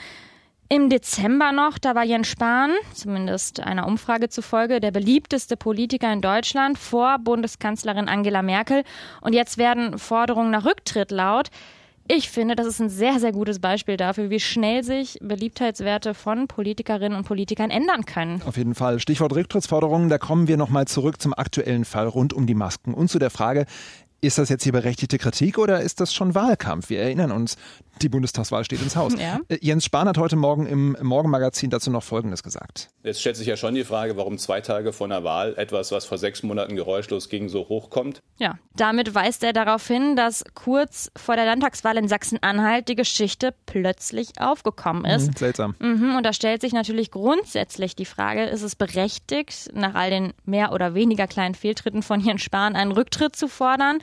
Im 0.69 0.89
Dezember 0.89 1.51
noch, 1.51 1.77
da 1.77 1.93
war 1.93 2.03
Jens 2.03 2.29
Spahn, 2.29 2.71
zumindest 2.93 3.59
einer 3.59 3.85
Umfrage 3.85 4.29
zufolge, 4.29 4.79
der 4.79 4.89
beliebteste 4.89 5.55
Politiker 5.55 6.11
in 6.11 6.21
Deutschland 6.21 6.79
vor 6.79 7.19
Bundeskanzlerin 7.19 8.07
Angela 8.07 8.41
Merkel. 8.41 8.83
Und 9.21 9.33
jetzt 9.33 9.59
werden 9.59 9.99
Forderungen 9.99 10.49
nach 10.49 10.65
Rücktritt 10.65 11.11
laut. 11.11 11.49
Ich 12.07 12.29
finde, 12.29 12.55
das 12.55 12.67
ist 12.67 12.81
ein 12.81 12.89
sehr, 12.89 13.19
sehr 13.19 13.31
gutes 13.31 13.59
Beispiel 13.59 13.95
dafür, 13.95 14.29
wie 14.29 14.39
schnell 14.39 14.83
sich 14.83 15.17
Beliebtheitswerte 15.21 16.13
von 16.13 16.47
Politikerinnen 16.47 17.17
und 17.17 17.25
Politikern 17.25 17.69
ändern 17.69 18.05
können. 18.05 18.41
Auf 18.45 18.57
jeden 18.57 18.75
Fall. 18.75 18.99
Stichwort 18.99 19.33
Rücktrittsforderungen, 19.33 20.09
da 20.09 20.17
kommen 20.17 20.49
wir 20.49 20.57
nochmal 20.57 20.85
zurück 20.85 21.21
zum 21.21 21.33
aktuellen 21.33 21.85
Fall 21.85 22.07
rund 22.07 22.33
um 22.33 22.45
die 22.45 22.55
Masken 22.55 22.93
und 22.93 23.09
zu 23.09 23.19
der 23.19 23.29
Frage, 23.29 23.65
ist 24.23 24.37
das 24.37 24.49
jetzt 24.49 24.63
hier 24.63 24.71
berechtigte 24.71 25.17
Kritik 25.17 25.57
oder 25.57 25.81
ist 25.81 25.99
das 25.99 26.13
schon 26.13 26.33
Wahlkampf? 26.33 26.89
Wir 26.89 27.01
erinnern 27.01 27.31
uns, 27.31 27.57
die 28.01 28.09
Bundestagswahl 28.09 28.65
steht 28.65 28.81
ins 28.81 28.95
Haus. 28.95 29.13
Ja. 29.17 29.39
Äh, 29.47 29.57
Jens 29.61 29.85
Spahn 29.85 30.07
hat 30.07 30.17
heute 30.17 30.35
Morgen 30.35 30.65
im 30.65 30.97
Morgenmagazin 31.01 31.69
dazu 31.69 31.91
noch 31.91 32.03
Folgendes 32.03 32.43
gesagt. 32.43 32.89
Jetzt 33.03 33.21
stellt 33.21 33.35
sich 33.35 33.47
ja 33.47 33.57
schon 33.57 33.75
die 33.75 33.83
Frage, 33.83 34.17
warum 34.17 34.37
zwei 34.37 34.61
Tage 34.61 34.93
vor 34.93 35.07
einer 35.07 35.23
Wahl 35.23 35.55
etwas, 35.57 35.91
was 35.91 36.05
vor 36.05 36.17
sechs 36.17 36.43
Monaten 36.43 36.75
geräuschlos 36.75 37.29
ging, 37.29 37.49
so 37.49 37.69
hochkommt. 37.69 38.21
Ja, 38.37 38.57
damit 38.75 39.13
weist 39.15 39.43
er 39.43 39.53
darauf 39.53 39.87
hin, 39.87 40.15
dass 40.15 40.43
kurz 40.53 41.11
vor 41.15 41.35
der 41.35 41.45
Landtagswahl 41.45 41.97
in 41.97 42.07
Sachsen-Anhalt 42.07 42.87
die 42.87 42.95
Geschichte 42.95 43.53
plötzlich 43.65 44.29
aufgekommen 44.39 45.05
ist. 45.05 45.27
Mhm, 45.27 45.35
seltsam. 45.37 45.75
Mhm, 45.79 46.15
und 46.15 46.25
da 46.25 46.33
stellt 46.33 46.61
sich 46.61 46.73
natürlich 46.73 47.11
grundsätzlich 47.11 47.95
die 47.95 48.05
Frage, 48.05 48.45
ist 48.45 48.63
es 48.63 48.75
berechtigt, 48.75 49.69
nach 49.73 49.95
all 49.95 50.09
den 50.09 50.33
mehr 50.45 50.71
oder 50.71 50.93
weniger 50.93 51.27
kleinen 51.27 51.55
Fehltritten 51.55 52.03
von 52.03 52.19
Jens 52.19 52.41
Spahn 52.41 52.75
einen 52.75 52.91
Rücktritt 52.91 53.35
zu 53.35 53.47
fordern? 53.47 53.99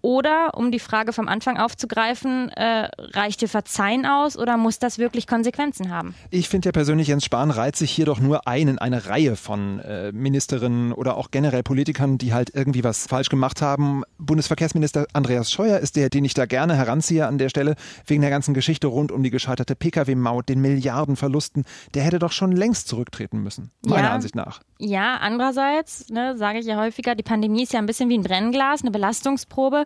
Oder, 0.00 0.52
um 0.54 0.70
die 0.70 0.78
Frage 0.78 1.12
vom 1.12 1.28
Anfang 1.28 1.56
aufzugreifen, 1.56 2.50
äh, 2.50 2.88
reicht 2.98 3.40
dir 3.40 3.48
Verzeihen 3.48 4.06
aus 4.06 4.38
oder 4.38 4.56
muss 4.56 4.78
das 4.78 4.98
wirklich 4.98 5.26
Konsequenzen 5.26 5.90
haben? 5.90 6.14
Ich 6.30 6.48
finde 6.48 6.68
ja 6.68 6.72
persönlich, 6.72 7.08
Jens 7.08 7.24
Spahn 7.24 7.50
reiht 7.50 7.76
sich 7.76 7.90
hier 7.90 8.06
doch 8.06 8.20
nur 8.20 8.46
ein 8.46 8.68
in 8.68 8.78
eine 8.78 9.06
Reihe 9.06 9.36
von 9.36 9.80
äh, 9.80 10.12
Ministerinnen 10.12 10.92
oder 10.92 11.16
auch 11.16 11.30
generell 11.30 11.62
Politikern, 11.62 12.18
die 12.18 12.32
halt 12.32 12.50
irgendwie 12.54 12.84
was 12.84 13.06
falsch 13.06 13.28
gemacht 13.28 13.60
haben. 13.60 14.02
Bundesverkehrsminister 14.18 15.06
Andreas 15.12 15.50
Scheuer 15.50 15.78
ist 15.78 15.96
der, 15.96 16.10
den 16.10 16.24
ich 16.24 16.34
da 16.34 16.46
gerne 16.46 16.76
heranziehe 16.76 17.26
an 17.26 17.38
der 17.38 17.48
Stelle, 17.48 17.74
wegen 18.06 18.20
der 18.20 18.30
ganzen 18.30 18.54
Geschichte 18.54 18.86
rund 18.86 19.10
um 19.10 19.22
die 19.22 19.30
gescheiterte 19.30 19.74
Pkw-Maut, 19.74 20.48
den 20.48 20.60
Milliardenverlusten. 20.60 21.64
Der 21.94 22.04
hätte 22.04 22.18
doch 22.18 22.32
schon 22.32 22.52
längst 22.52 22.88
zurücktreten 22.88 23.42
müssen, 23.42 23.70
meiner 23.82 24.08
ja, 24.08 24.14
Ansicht 24.14 24.34
nach. 24.34 24.60
Ja, 24.78 25.16
andererseits, 25.16 26.08
ne, 26.08 26.36
sage 26.36 26.60
ich 26.60 26.66
ja 26.66 26.76
häufiger, 26.76 27.16
die 27.16 27.24
Pandemie 27.24 27.64
ist 27.64 27.72
ja 27.72 27.80
ein 27.80 27.86
bisschen 27.86 28.08
wie 28.08 28.16
ein 28.16 28.22
Brennglas, 28.22 28.82
eine 28.82 28.92
Belastungsprobe. 28.92 29.84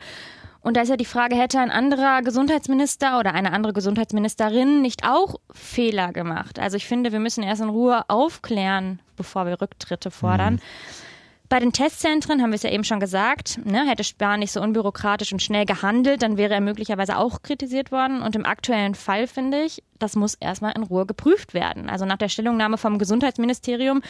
Und 0.61 0.77
da 0.77 0.83
ist 0.83 0.89
ja 0.89 0.97
die 0.97 1.05
Frage, 1.05 1.35
hätte 1.35 1.59
ein 1.59 1.73
anderer 1.73 2.23
Gesundheitsminister 2.23 3.19
oder 3.19 3.35
eine 3.35 3.53
andere 3.53 3.73
Gesundheitsministerin 3.73 4.81
nicht 4.81 5.05
auch 5.05 5.37
Fehler 5.53 6.13
gemacht? 6.13 6.61
Also 6.61 6.77
ich 6.77 6.87
finde, 6.87 7.11
wir 7.11 7.19
müssen 7.19 7.43
erst 7.43 7.63
in 7.63 7.69
Ruhe 7.69 8.05
aufklären, 8.09 9.01
bevor 9.17 9.47
wir 9.47 9.61
Rücktritte 9.61 10.13
fordern. 10.13 10.55
Mhm. 10.55 10.61
Bei 11.53 11.59
den 11.59 11.73
Testzentren 11.73 12.41
haben 12.41 12.49
wir 12.49 12.55
es 12.55 12.63
ja 12.63 12.71
eben 12.71 12.85
schon 12.85 12.99
gesagt, 12.99 13.61
ne, 13.67 13.87
hätte 13.87 14.05
Spahn 14.05 14.41
nicht 14.41 14.53
so 14.53 14.63
unbürokratisch 14.63 15.33
und 15.33 15.43
schnell 15.43 15.67
gehandelt, 15.67 16.23
dann 16.23 16.39
wäre 16.39 16.55
er 16.55 16.63
möglicherweise 16.63 17.19
auch 17.19 17.43
kritisiert 17.43 17.93
worden. 17.93 18.23
Und 18.23 18.35
im 18.37 18.47
aktuellen 18.47 18.95
Fall 18.95 19.27
finde 19.27 19.65
ich, 19.65 19.83
das 19.99 20.17
muss 20.17 20.35
erstmal 20.35 20.73
in 20.75 20.83
Ruhe 20.83 21.05
geprüft 21.05 21.53
werden. 21.53 21.91
Also 21.91 22.07
nach 22.07 22.17
der 22.17 22.31
Stellungnahme 22.31 22.79
vom 22.79 22.99
Gesundheitsministerium 22.99 24.01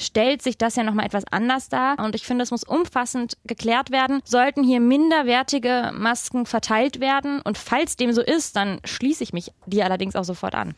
stellt 0.00 0.42
sich 0.42 0.58
das 0.58 0.76
ja 0.76 0.82
nochmal 0.82 1.06
etwas 1.06 1.24
anders 1.30 1.68
dar. 1.68 1.98
Und 1.98 2.14
ich 2.14 2.24
finde, 2.26 2.42
es 2.42 2.50
muss 2.50 2.64
umfassend 2.64 3.36
geklärt 3.44 3.90
werden. 3.90 4.20
Sollten 4.24 4.64
hier 4.64 4.80
minderwertige 4.80 5.92
Masken 5.94 6.46
verteilt 6.46 7.00
werden? 7.00 7.40
Und 7.42 7.58
falls 7.58 7.96
dem 7.96 8.12
so 8.12 8.22
ist, 8.22 8.56
dann 8.56 8.80
schließe 8.84 9.22
ich 9.22 9.32
mich 9.32 9.52
die 9.66 9.82
allerdings 9.82 10.16
auch 10.16 10.24
sofort 10.24 10.54
an. 10.54 10.74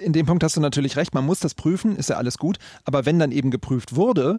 In 0.00 0.12
dem 0.12 0.26
Punkt 0.26 0.42
hast 0.44 0.56
du 0.56 0.60
natürlich 0.60 0.96
recht. 0.96 1.14
Man 1.14 1.24
muss 1.24 1.40
das 1.40 1.54
prüfen, 1.54 1.96
ist 1.96 2.10
ja 2.10 2.16
alles 2.16 2.38
gut. 2.38 2.58
Aber 2.84 3.06
wenn 3.06 3.18
dann 3.18 3.32
eben 3.32 3.50
geprüft 3.50 3.96
wurde, 3.96 4.38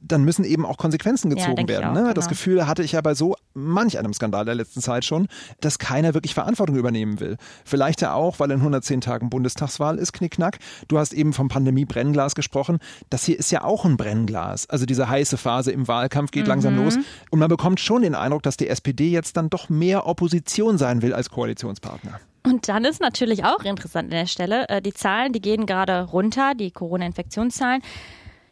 dann 0.00 0.24
müssen 0.24 0.44
eben 0.44 0.66
auch 0.66 0.76
Konsequenzen 0.76 1.30
gezogen 1.30 1.62
ja, 1.62 1.68
werden. 1.68 1.84
Auch, 1.86 1.94
ne? 1.94 2.00
genau. 2.02 2.12
Das 2.12 2.28
Gefühl 2.28 2.66
hatte 2.66 2.82
ich 2.82 2.92
ja 2.92 3.00
bei 3.00 3.14
so 3.14 3.36
manch 3.54 3.98
einem 3.98 4.12
Skandal 4.12 4.44
der 4.44 4.54
letzten 4.54 4.80
Zeit 4.80 5.04
schon, 5.04 5.28
dass 5.60 5.78
keiner 5.78 6.14
wirklich 6.14 6.34
Verantwortung 6.34 6.76
übernehmen 6.76 7.20
will. 7.20 7.36
Vielleicht 7.64 8.00
ja 8.00 8.14
auch, 8.14 8.40
weil 8.40 8.50
in 8.50 8.58
110 8.58 9.00
Tagen 9.00 9.30
Bundestagswahl 9.30 9.98
ist, 9.98 10.12
knickknack. 10.12 10.58
Du 10.88 10.98
hast 10.98 11.12
eben 11.12 11.32
vom 11.32 11.48
Pandemie-Brennglas 11.48 12.34
gesprochen. 12.34 12.78
Das 13.10 13.24
hier 13.24 13.38
ist 13.38 13.50
ja 13.50 13.64
auch 13.64 13.84
ein 13.84 13.96
Brennglas. 13.96 14.68
Also 14.68 14.86
diese 14.86 15.08
heiße 15.08 15.36
Phase 15.36 15.70
im 15.72 15.88
Wahlkampf 15.88 16.30
geht 16.30 16.44
mhm. 16.44 16.48
langsam 16.48 16.76
los. 16.76 16.98
Und 17.30 17.38
man 17.38 17.48
bekommt 17.48 17.80
schon 17.80 18.02
den 18.02 18.14
Eindruck, 18.14 18.42
dass 18.42 18.56
die 18.56 18.68
SPD 18.68 19.10
jetzt 19.10 19.36
dann 19.36 19.50
doch 19.50 19.68
mehr 19.68 20.06
Opposition 20.06 20.78
sein 20.78 21.02
will 21.02 21.14
als 21.14 21.30
Koalitionspartner. 21.30 22.20
Und 22.44 22.68
dann 22.68 22.84
ist 22.84 23.00
natürlich 23.00 23.44
auch 23.44 23.64
interessant 23.64 24.12
an 24.12 24.18
der 24.18 24.26
Stelle, 24.26 24.68
äh, 24.68 24.80
die 24.80 24.94
Zahlen, 24.94 25.32
die 25.32 25.40
gehen 25.40 25.66
gerade 25.66 26.02
runter, 26.02 26.54
die 26.54 26.70
Corona-Infektionszahlen. 26.70 27.82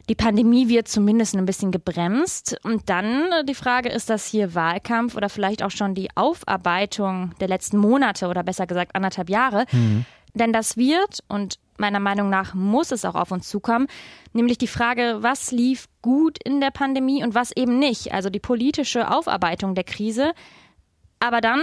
Die 0.08 0.14
Pandemie 0.14 0.68
wird 0.68 0.86
zumindest 0.86 1.34
ein 1.34 1.46
bisschen 1.46 1.70
gebremst. 1.70 2.56
Und 2.62 2.90
dann 2.90 3.24
die 3.46 3.54
Frage, 3.54 3.88
ist 3.88 4.10
das 4.10 4.26
hier 4.26 4.54
Wahlkampf 4.54 5.16
oder 5.16 5.28
vielleicht 5.28 5.62
auch 5.62 5.70
schon 5.70 5.94
die 5.94 6.08
Aufarbeitung 6.14 7.32
der 7.40 7.48
letzten 7.48 7.78
Monate 7.78 8.28
oder 8.28 8.42
besser 8.42 8.66
gesagt 8.66 8.94
anderthalb 8.94 9.30
Jahre? 9.30 9.64
Mhm. 9.72 10.04
Denn 10.34 10.52
das 10.52 10.76
wird, 10.76 11.20
und 11.28 11.58
meiner 11.78 12.00
Meinung 12.00 12.28
nach 12.28 12.54
muss 12.54 12.92
es 12.92 13.04
auch 13.04 13.14
auf 13.14 13.30
uns 13.30 13.48
zukommen, 13.48 13.86
nämlich 14.32 14.58
die 14.58 14.66
Frage, 14.66 15.18
was 15.20 15.52
lief 15.52 15.86
gut 16.02 16.38
in 16.44 16.60
der 16.60 16.70
Pandemie 16.70 17.22
und 17.24 17.34
was 17.34 17.52
eben 17.56 17.78
nicht. 17.78 18.12
Also 18.12 18.30
die 18.30 18.40
politische 18.40 19.10
Aufarbeitung 19.10 19.74
der 19.74 19.84
Krise. 19.84 20.32
Aber 21.20 21.40
dann, 21.40 21.60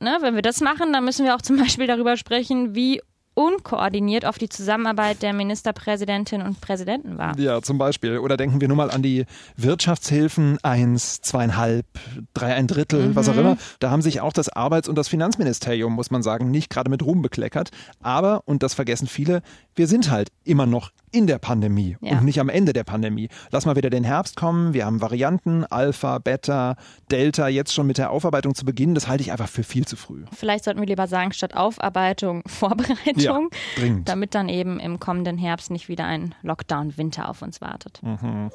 ne, 0.00 0.18
wenn 0.20 0.34
wir 0.34 0.42
das 0.42 0.60
machen, 0.60 0.92
dann 0.92 1.04
müssen 1.04 1.26
wir 1.26 1.34
auch 1.34 1.42
zum 1.42 1.56
Beispiel 1.58 1.86
darüber 1.86 2.16
sprechen, 2.16 2.74
wie 2.74 3.02
unkoordiniert 3.34 4.24
auf 4.24 4.38
die 4.38 4.48
Zusammenarbeit 4.48 5.22
der 5.22 5.32
Ministerpräsidentin 5.32 6.42
und 6.42 6.60
Präsidenten 6.60 7.18
war. 7.18 7.38
Ja, 7.38 7.60
zum 7.62 7.78
Beispiel. 7.78 8.18
Oder 8.18 8.36
denken 8.36 8.60
wir 8.60 8.68
nur 8.68 8.76
mal 8.76 8.90
an 8.90 9.02
die 9.02 9.24
Wirtschaftshilfen 9.56 10.58
eins, 10.62 11.20
zweieinhalb, 11.20 11.86
drei, 12.32 12.54
ein 12.54 12.66
Drittel, 12.66 13.08
mhm. 13.08 13.16
was 13.16 13.28
auch 13.28 13.36
immer. 13.36 13.56
Da 13.80 13.90
haben 13.90 14.02
sich 14.02 14.20
auch 14.20 14.32
das 14.32 14.48
Arbeits- 14.48 14.88
und 14.88 14.96
das 14.96 15.08
Finanzministerium, 15.08 15.92
muss 15.92 16.10
man 16.10 16.22
sagen, 16.22 16.50
nicht 16.50 16.70
gerade 16.70 16.90
mit 16.90 17.02
Ruhm 17.02 17.22
bekleckert. 17.22 17.70
Aber, 18.00 18.42
und 18.46 18.62
das 18.62 18.74
vergessen 18.74 19.08
viele, 19.08 19.42
wir 19.76 19.86
sind 19.86 20.10
halt 20.10 20.28
immer 20.44 20.66
noch 20.66 20.90
in 21.10 21.26
der 21.26 21.38
Pandemie 21.38 21.96
ja. 22.00 22.18
und 22.18 22.24
nicht 22.24 22.40
am 22.40 22.48
Ende 22.48 22.72
der 22.72 22.84
Pandemie. 22.84 23.28
Lass 23.50 23.66
mal 23.66 23.76
wieder 23.76 23.90
den 23.90 24.04
Herbst 24.04 24.36
kommen. 24.36 24.74
Wir 24.74 24.84
haben 24.84 25.00
Varianten, 25.00 25.64
Alpha, 25.64 26.18
Beta, 26.18 26.76
Delta, 27.10 27.48
jetzt 27.48 27.72
schon 27.72 27.86
mit 27.86 27.98
der 27.98 28.10
Aufarbeitung 28.10 28.54
zu 28.54 28.64
beginnen. 28.64 28.94
Das 28.94 29.06
halte 29.06 29.22
ich 29.22 29.30
einfach 29.30 29.48
für 29.48 29.62
viel 29.62 29.86
zu 29.86 29.96
früh. 29.96 30.24
Vielleicht 30.32 30.64
sollten 30.64 30.80
wir 30.80 30.86
lieber 30.86 31.06
sagen, 31.06 31.32
statt 31.32 31.54
Aufarbeitung, 31.54 32.42
Vorbereitung, 32.46 33.50
ja, 33.76 33.96
damit 34.04 34.34
dann 34.34 34.48
eben 34.48 34.80
im 34.80 34.98
kommenden 34.98 35.38
Herbst 35.38 35.70
nicht 35.70 35.88
wieder 35.88 36.04
ein 36.04 36.34
Lockdown-Winter 36.42 37.28
auf 37.28 37.42
uns 37.42 37.60
wartet. 37.60 38.00
Mhm. 38.02 38.50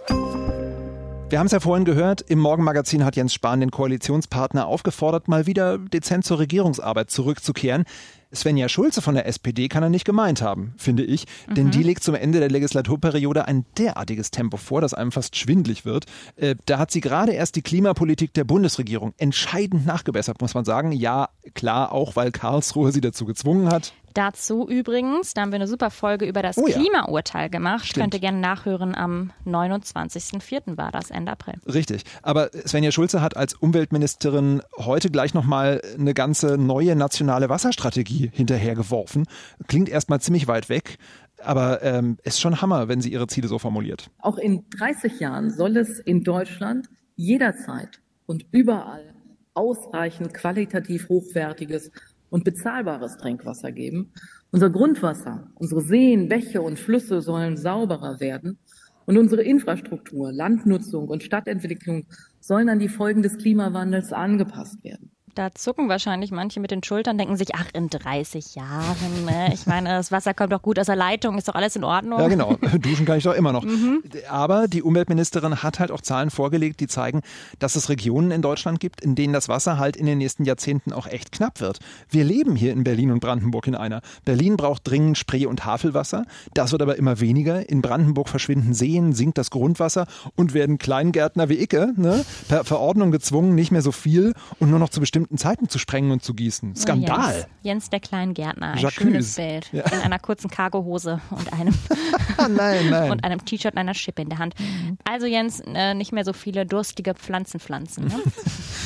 Wir 1.30 1.38
haben 1.38 1.46
es 1.46 1.52
ja 1.52 1.60
vorhin 1.60 1.86
gehört, 1.86 2.22
im 2.22 2.40
Morgenmagazin 2.40 3.06
hat 3.06 3.16
Jens 3.16 3.36
Spahn 3.36 3.60
den 3.60 3.70
Koalitionspartner 3.70 4.66
aufgefordert, 4.66 5.28
mal 5.28 5.46
wieder 5.46 5.78
dezent 5.78 6.26
zur 6.26 6.40
Regierungsarbeit 6.40 7.12
zurückzukehren. 7.12 7.86
Svenja 8.34 8.70
Schulze 8.70 9.02
von 9.02 9.16
der 9.16 9.26
SPD 9.26 9.70
kann 9.70 9.82
er 9.82 9.90
nicht 9.90 10.06
gemeint 10.06 10.42
haben, 10.42 10.74
finde 10.78 11.04
ich. 11.04 11.26
Mhm. 11.48 11.56
Denn 11.56 11.72
die 11.72 11.84
legt 11.84 12.04
zum 12.04 12.16
Ende 12.16 12.40
der 12.40 12.50
Legislaturperiode 12.50 13.48
ein 13.48 13.66
derartiges 13.78 14.32
Tempo 14.32 14.58
vor, 14.58 14.82
dass 14.82 14.94
einem 14.94 15.12
fast 15.12 15.36
schwindlig 15.36 15.86
wird. 15.86 16.06
Äh, 16.36 16.56
da 16.66 16.78
hat 16.78 16.92
sie 16.92 17.02
gerade 17.02 17.32
erst 17.32 17.56
die 17.56 17.62
Klimapolitik 17.62 18.34
der 18.34 18.44
Bundesregierung 18.44 19.14
entscheidend 19.18 19.86
nachgebessert, 19.86 20.42
muss 20.42 20.54
man 20.54 20.66
sagen. 20.66 20.92
Ja, 20.92 21.30
klar, 21.56 21.92
auch 21.92 22.16
weil 22.16 22.32
Karlsruhe 22.32 22.92
sie 22.92 23.02
dazu 23.02 23.26
gezwungen 23.26 23.70
hat. 23.70 23.94
Dazu 24.14 24.68
übrigens, 24.68 25.34
da 25.34 25.42
haben 25.42 25.52
wir 25.52 25.58
eine 25.58 25.68
super 25.68 25.92
Folge 25.92 26.26
über 26.26 26.42
das 26.42 26.58
oh 26.58 26.68
ja. 26.68 26.78
Klimaurteil 26.78 27.50
gemacht. 27.50 27.86
Stimmt. 27.86 28.04
Könnt 28.04 28.14
ihr 28.16 28.20
gerne 28.20 28.40
nachhören. 28.40 28.96
Am 28.96 29.32
29.04. 29.46 30.78
war 30.78 30.92
das, 30.92 31.12
Ende 31.12 31.32
April. 31.32 31.56
Richtig. 31.66 32.04
Aber 32.22 32.50
Svenja 32.66 32.92
Schulze 32.92 33.22
hat 33.22 33.38
als 33.38 33.54
Umweltministerin 33.54 34.62
heute 34.78 35.10
gleich 35.10 35.34
nochmal 35.34 35.82
eine 35.98 36.14
ganze 36.14 36.58
neue 36.58 36.96
nationale 36.96 37.50
Wasserstrategie 37.50 38.19
hinterhergeworfen. 38.28 39.26
Klingt 39.68 39.90
erstmal 39.90 40.22
ziemlich 40.22 40.48
weit 40.48 40.70
weg. 40.70 40.98
Aber 41.42 41.82
ähm, 41.84 42.18
ist 42.24 42.42
schon 42.42 42.62
Hammer, 42.62 42.90
wenn 42.90 43.00
sie 43.00 43.14
ihre 43.14 43.28
Ziele 43.28 43.48
so 43.48 43.60
formuliert. 43.60 44.10
Auch 44.20 44.38
in 44.38 44.66
30 44.78 45.22
Jahren 45.22 45.52
soll 45.52 45.78
es 45.78 46.00
in 46.00 46.24
Deutschland 46.24 46.90
jederzeit 47.16 48.02
und 48.26 48.46
überall 48.52 49.14
ausreichend 49.54 50.34
qualitativ 50.34 51.08
hochwertiges 51.10 51.92
und 52.30 52.44
bezahlbares 52.44 53.18
Trinkwasser 53.18 53.72
geben. 53.72 54.12
Unser 54.52 54.70
Grundwasser, 54.70 55.50
unsere 55.56 55.82
Seen, 55.82 56.28
Bäche 56.28 56.62
und 56.62 56.80
Flüsse 56.80 57.22
sollen 57.22 57.58
sauberer 57.58 58.20
werden 58.20 58.58
und 59.06 59.18
unsere 59.18 59.42
Infrastruktur, 59.42 60.32
Landnutzung 60.32 61.08
und 61.08 61.24
Stadtentwicklung 61.24 62.06
sollen 62.40 62.70
an 62.70 62.80
die 62.80 62.90
Folgen 62.90 63.24
des 63.24 63.38
Klimawandels 63.38 64.14
angepasst 64.14 64.84
werden. 64.84 65.12
Da 65.36 65.54
zucken 65.54 65.90
wahrscheinlich 65.90 66.32
manche 66.32 66.60
mit 66.60 66.72
den 66.72 66.84
Schultern, 66.84 67.18
denken 67.18 67.38
sich, 67.38 67.56
ach, 67.56 67.68
in 67.74 67.90
30 67.90 68.56
Jahren, 68.56 69.26
ne? 69.26 69.54
ich 69.54 69.66
meine, 69.68 69.90
das 69.90 70.12
Wasser 70.12 70.34
kommt 70.34 70.52
doch 70.52 70.62
gut 70.62 70.80
aus 70.80 70.88
der 70.88 70.96
Leitung, 70.96 71.38
ist 71.38 71.48
doch 71.48 71.56
alles 71.56 71.76
in 71.76 71.84
Ordnung. 71.84 72.20
Ja, 72.20 72.28
genau. 72.28 72.58
Duschen 72.80 73.06
kann 73.06 73.18
ich 73.18 73.24
doch 73.24 73.34
immer 73.34 73.52
noch. 73.52 73.64
Mhm. 73.64 74.04
Aber 74.30 74.68
die 74.68 74.82
Umweltministerin 74.82 75.62
hat 75.62 75.80
halt 75.80 75.92
auch 75.92 76.02
Zahlen 76.02 76.30
vorgelegt, 76.30 76.80
die 76.80 76.88
zeigen, 76.88 77.22
dass 77.60 77.76
es 77.76 77.90
Regionen 77.90 78.32
in 78.32 78.42
Deutschland 78.42 78.80
gibt, 78.80 79.02
in 79.02 79.16
denen 79.16 79.34
das 79.34 79.50
Wasser 79.50 79.78
halt 79.78 79.96
in 79.96 80.06
den 80.06 80.18
nächsten 80.18 80.46
Jahrzehnten 80.46 80.94
auch 80.94 81.08
echt 81.08 81.32
knapp 81.32 81.62
wird. 81.62 81.80
Wir 82.10 82.24
leben 82.24 82.56
hier 82.56 82.74
in 82.74 82.84
Berlin 82.84 83.12
und 83.12 83.20
Brandenburg 83.20 83.68
in 83.68 83.76
einer. 83.76 84.02
Berlin 84.26 84.58
braucht 84.58 84.88
dringend 84.88 85.18
Spree- 85.18 85.46
und 85.46 85.66
Havelwasser. 85.66 86.26
Das 86.54 86.72
wird 86.72 86.82
aber 86.82 86.98
immer 86.98 87.20
weniger. 87.20 87.70
In 87.70 87.82
Brandenburg 87.82 88.30
verschwinden 88.30 88.74
Seen, 88.74 89.14
sinkt 89.14 89.38
das 89.38 89.52
Grundwasser 89.52 90.08
und 90.36 90.54
werden 90.54 90.78
Kleingärtner 90.78 91.50
wie 91.50 91.62
Icke 91.62 91.94
ne, 91.96 92.26
per 92.48 92.64
Verordnung 92.64 93.12
gezwungen, 93.12 93.56
nicht 93.56 93.72
mehr 93.72 93.82
so 93.82 93.92
viel 93.92 94.34
und 94.60 94.70
nur 94.70 94.80
noch 94.80 94.90
zu 94.90 95.00
bestimmten 95.00 95.19
bestimmten 95.20 95.38
Zeiten 95.38 95.70
zu 95.70 95.80
sprengen 95.80 96.12
und 96.12 96.24
zu 96.24 96.34
gießen. 96.34 96.76
Skandal. 96.76 97.34
Jens, 97.34 97.48
Jens 97.64 97.90
der 97.90 98.00
Kleingärtner, 98.00 98.72
ein 98.72 98.78
Jacques. 98.78 99.04
schönes 99.04 99.36
Bild. 99.36 99.70
Ja. 99.74 99.84
In 99.92 100.00
einer 100.00 100.20
kurzen 100.20 100.50
Cargohose 100.50 101.20
und 101.30 101.52
einem, 101.52 101.74
nein, 102.56 102.90
nein. 102.90 103.12
und 103.12 103.24
einem 103.24 103.44
T-Shirt 103.44 103.74
und 103.74 103.80
einer 103.80 103.94
Schippe 103.94 104.22
in 104.22 104.30
der 104.30 104.38
Hand. 104.38 104.56
Also 105.04 105.26
Jens, 105.26 105.62
äh, 105.66 105.94
nicht 105.94 106.14
mehr 106.14 106.24
so 106.24 106.32
viele 106.34 106.66
durstige 106.66 107.14
Pflanzen 107.14 107.60
pflanzen. 107.60 108.06
Ne? 108.06 108.16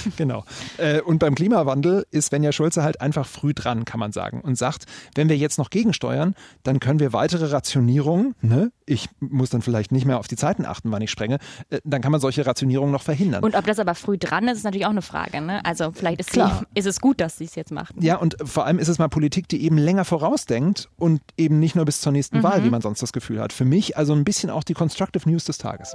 genau. 0.18 0.44
Äh, 0.78 1.02
und 1.02 1.20
beim 1.20 1.36
Klimawandel 1.36 2.06
ist 2.12 2.28
Svenja 2.28 2.52
Schulze 2.52 2.84
halt 2.84 3.02
einfach 3.02 3.26
früh 3.26 3.54
dran, 3.54 3.86
kann 3.86 4.00
man 4.00 4.12
sagen. 4.12 4.42
Und 4.42 4.58
sagt, 4.58 4.86
wenn 5.16 5.30
wir 5.30 5.38
jetzt 5.38 5.58
noch 5.58 5.70
gegensteuern, 5.70 6.36
dann 6.64 6.80
können 6.80 7.00
wir 7.00 7.14
weitere 7.14 7.48
Rationierungen, 7.48 8.36
ne? 8.42 8.72
ich 8.86 9.10
muss 9.20 9.50
dann 9.50 9.62
vielleicht 9.62 9.92
nicht 9.92 10.06
mehr 10.06 10.20
auf 10.20 10.28
die 10.28 10.36
Zeiten 10.36 10.66
achten, 10.66 10.92
wann 10.92 11.02
ich 11.02 11.12
sprenge, 11.12 11.38
äh, 11.70 11.80
dann 11.84 12.02
kann 12.02 12.12
man 12.12 12.22
solche 12.22 12.46
Rationierungen 12.46 12.92
noch 12.92 13.04
verhindern. 13.04 13.44
Und 13.44 13.56
ob 13.56 13.66
das 13.66 13.80
aber 13.80 13.96
früh 13.96 14.18
dran 14.18 14.48
ist, 14.48 14.58
ist 14.58 14.64
natürlich 14.64 14.86
auch 14.86 14.92
eine 14.92 15.02
Frage. 15.02 15.42
Ne? 15.42 15.64
Also 15.66 15.92
vielleicht 15.92 16.20
ist, 16.20 16.34
sie, 16.34 16.44
ist 16.74 16.88
es 16.88 17.00
gut, 17.02 17.20
dass 17.20 17.38
sie 17.38 17.46
es 17.46 17.56
jetzt 17.56 17.72
macht. 17.72 17.94
Ja, 18.00 18.18
und 18.18 18.36
vor 18.44 18.66
allem 18.66 18.80
ist 18.80 18.88
es 18.88 19.00
mal 19.00 19.08
Politik, 19.08 19.48
die 19.48 19.64
eben 19.64 19.78
länger 19.78 20.06
vorausdenkt 20.06 20.90
und 20.98 21.22
eben 21.38 21.60
nicht 21.60 21.76
nur 21.76 21.86
bis 21.86 22.02
zur 22.02 22.12
nächsten 22.12 22.40
mhm. 22.40 22.44
Wahl, 22.44 22.64
wie 22.64 22.70
man 22.70 22.82
sonst 22.82 23.02
das 23.02 23.14
Gefühl 23.14 23.40
hat. 23.40 23.54
Für 23.54 23.66
mich 23.66 23.98
also 23.98 24.14
ein 24.14 24.24
bisschen 24.24 24.50
auch 24.50 24.64
die 24.64 24.74
Constructive 24.74 25.30
News 25.30 25.46
des 25.46 25.58
Tages. 25.58 25.94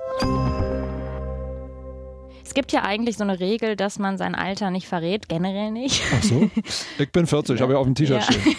Es 2.48 2.54
gibt 2.54 2.72
ja 2.72 2.82
eigentlich 2.82 3.18
so 3.18 3.24
eine 3.24 3.40
Regel, 3.40 3.76
dass 3.76 3.98
man 3.98 4.16
sein 4.16 4.34
Alter 4.34 4.70
nicht 4.70 4.88
verrät, 4.88 5.28
generell 5.28 5.70
nicht. 5.70 6.02
Ach 6.16 6.22
so? 6.22 6.50
Ich 6.98 7.12
bin 7.12 7.26
40, 7.26 7.56
ja. 7.56 7.62
habe 7.62 7.74
ich 7.74 7.78
auf 7.78 7.84
dem 7.84 7.94
T-Shirt 7.94 8.22
ja. 8.22 8.22
stehen. 8.22 8.56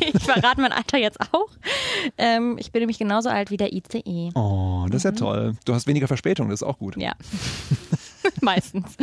ich 0.12 0.22
verrate 0.24 0.60
mein 0.60 0.72
Alter 0.72 0.98
jetzt 0.98 1.20
auch. 1.20 1.48
Ähm, 2.18 2.56
ich 2.58 2.72
bin 2.72 2.80
nämlich 2.80 2.98
genauso 2.98 3.28
alt 3.28 3.52
wie 3.52 3.56
der 3.56 3.72
ICE. 3.72 4.30
Oh, 4.34 4.86
das 4.90 5.04
ist 5.04 5.12
mhm. 5.12 5.16
ja 5.16 5.20
toll. 5.20 5.56
Du 5.64 5.72
hast 5.72 5.86
weniger 5.86 6.08
Verspätung, 6.08 6.48
das 6.48 6.62
ist 6.62 6.66
auch 6.66 6.78
gut. 6.78 6.96
Ja. 6.96 7.12
Meistens. 8.40 8.96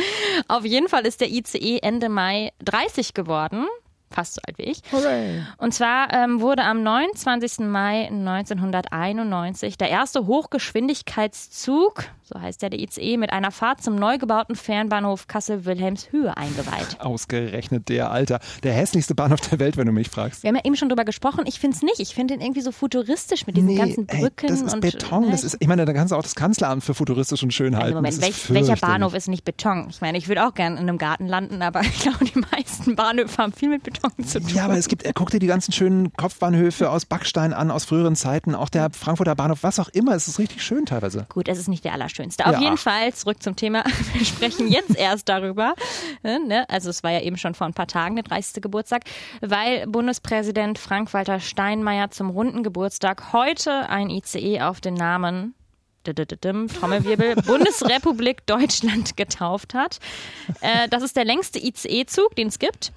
Auf 0.49 0.65
jeden 0.65 0.89
Fall 0.89 1.05
ist 1.05 1.21
der 1.21 1.31
ICE 1.31 1.79
Ende 1.81 2.09
Mai 2.09 2.51
30 2.65 3.13
geworden 3.13 3.65
fast 4.15 4.35
so 4.35 4.41
alt 4.47 4.57
wie 4.57 4.63
ich. 4.63 4.81
Hooray. 4.91 5.43
Und 5.57 5.73
zwar 5.73 6.11
ähm, 6.13 6.39
wurde 6.41 6.63
am 6.63 6.81
29. 6.83 7.59
Mai 7.59 8.07
1991 8.07 9.77
der 9.77 9.89
erste 9.89 10.25
Hochgeschwindigkeitszug 10.25 12.05
so 12.27 12.41
heißt 12.41 12.63
ja 12.63 12.69
der 12.69 12.79
ICE, 12.79 13.17
mit 13.17 13.31
einer 13.31 13.51
Fahrt 13.51 13.83
zum 13.83 13.95
neu 13.95 14.17
gebauten 14.17 14.55
Fernbahnhof 14.55 15.27
Kassel-Wilhelmshöhe 15.27 16.35
eingeweiht. 16.35 16.99
Ausgerechnet 16.99 17.87
der, 17.87 18.09
Alter. 18.09 18.39
Der 18.63 18.73
hässlichste 18.73 19.13
Bahnhof 19.13 19.41
der 19.41 19.59
Welt, 19.59 19.77
wenn 19.77 19.85
du 19.85 19.91
mich 19.91 20.09
fragst. 20.09 20.41
Wir 20.41 20.47
haben 20.47 20.55
ja 20.55 20.65
eben 20.65 20.75
schon 20.75 20.89
drüber 20.89 21.05
gesprochen. 21.05 21.43
Ich 21.45 21.59
finde 21.59 21.75
es 21.75 21.83
nicht. 21.83 21.99
Ich 21.99 22.15
finde 22.15 22.33
ihn 22.33 22.41
irgendwie 22.41 22.61
so 22.61 22.71
futuristisch 22.71 23.45
mit 23.45 23.57
diesen 23.57 23.67
nee, 23.67 23.77
ganzen 23.77 24.07
Brücken. 24.07 24.47
Ey, 24.47 24.47
das 24.47 24.61
ist 24.61 24.73
und, 24.73 24.81
Beton. 24.81 25.29
Das 25.29 25.43
ist, 25.43 25.57
ich 25.59 25.67
meine, 25.67 25.85
da 25.85 25.93
kannst 25.93 26.13
du 26.13 26.15
auch 26.15 26.23
das 26.23 26.33
Kanzleramt 26.33 26.83
für 26.83 26.95
futuristisch 26.95 27.43
und 27.43 27.53
schön 27.53 27.75
halten. 27.75 27.95
Also 27.95 27.97
Moment, 27.97 28.21
welch, 28.21 28.51
welcher 28.51 28.75
Bahnhof 28.75 29.13
ist 29.13 29.27
nicht 29.27 29.45
Beton? 29.45 29.85
Ich 29.91 30.01
meine, 30.01 30.17
ich 30.17 30.27
würde 30.27 30.47
auch 30.47 30.55
gerne 30.55 30.77
in 30.77 30.89
einem 30.89 30.97
Garten 30.97 31.27
landen, 31.27 31.61
aber 31.61 31.81
ich 31.81 31.99
glaube, 31.99 32.25
die 32.25 32.39
meisten 32.51 32.95
Bahnhöfe 32.95 33.37
haben 33.37 33.53
viel 33.53 33.69
mit 33.69 33.83
Beton 33.83 34.04
zu 34.25 34.39
tun. 34.39 34.49
Ja, 34.49 34.65
aber 34.65 34.77
es 34.77 34.87
gibt, 34.87 35.03
äh, 35.03 35.11
guck 35.13 35.29
dir 35.29 35.39
die 35.39 35.47
ganzen 35.47 35.71
schönen 35.71 36.13
Kopfbahnhöfe 36.13 36.89
aus 36.89 37.05
Backstein 37.05 37.53
an, 37.53 37.71
aus 37.71 37.85
früheren 37.85 38.15
Zeiten. 38.15 38.55
Auch 38.55 38.69
der 38.69 38.89
Frankfurter 38.91 39.35
Bahnhof, 39.35 39.63
was 39.63 39.79
auch 39.79 39.89
immer. 39.89 40.13
Es 40.13 40.27
ist 40.27 40.39
richtig 40.39 40.63
schön 40.63 40.85
teilweise. 40.85 41.25
Gut, 41.29 41.47
es 41.47 41.59
ist 41.59 41.67
nicht 41.67 41.83
der 41.83 41.93
allerschönste. 41.93 42.45
Auf 42.45 42.53
ja. 42.53 42.61
jeden 42.61 42.77
Fall 42.77 43.13
zurück 43.13 43.41
zum 43.41 43.55
Thema. 43.55 43.83
Wir 44.13 44.25
sprechen 44.25 44.67
jetzt 44.67 44.95
erst 44.95 45.29
darüber. 45.29 45.75
Ne? 46.23 46.65
Also 46.69 46.89
es 46.89 47.03
war 47.03 47.11
ja 47.11 47.21
eben 47.21 47.37
schon 47.37 47.53
vor 47.53 47.67
ein 47.67 47.73
paar 47.73 47.87
Tagen 47.87 48.15
der 48.15 48.23
30. 48.23 48.61
Geburtstag, 48.61 49.03
weil 49.41 49.85
Bundespräsident 49.87 50.79
Frank-Walter 50.79 51.39
Steinmeier 51.39 52.11
zum 52.11 52.29
runden 52.29 52.63
Geburtstag 52.63 53.33
heute 53.33 53.89
ein 53.89 54.09
ICE 54.09 54.61
auf 54.61 54.81
den 54.81 54.93
Namen 54.93 55.55
Trommelwirbel, 56.13 57.35
Bundesrepublik 57.45 58.45
Deutschland 58.45 59.17
getauft 59.17 59.73
hat. 59.73 59.99
Äh, 60.61 60.87
das 60.89 61.03
ist 61.03 61.15
der 61.15 61.25
längste 61.25 61.59
ICE-Zug, 61.59 62.35
den 62.35 62.49
es 62.49 62.59
gibt. 62.59 62.91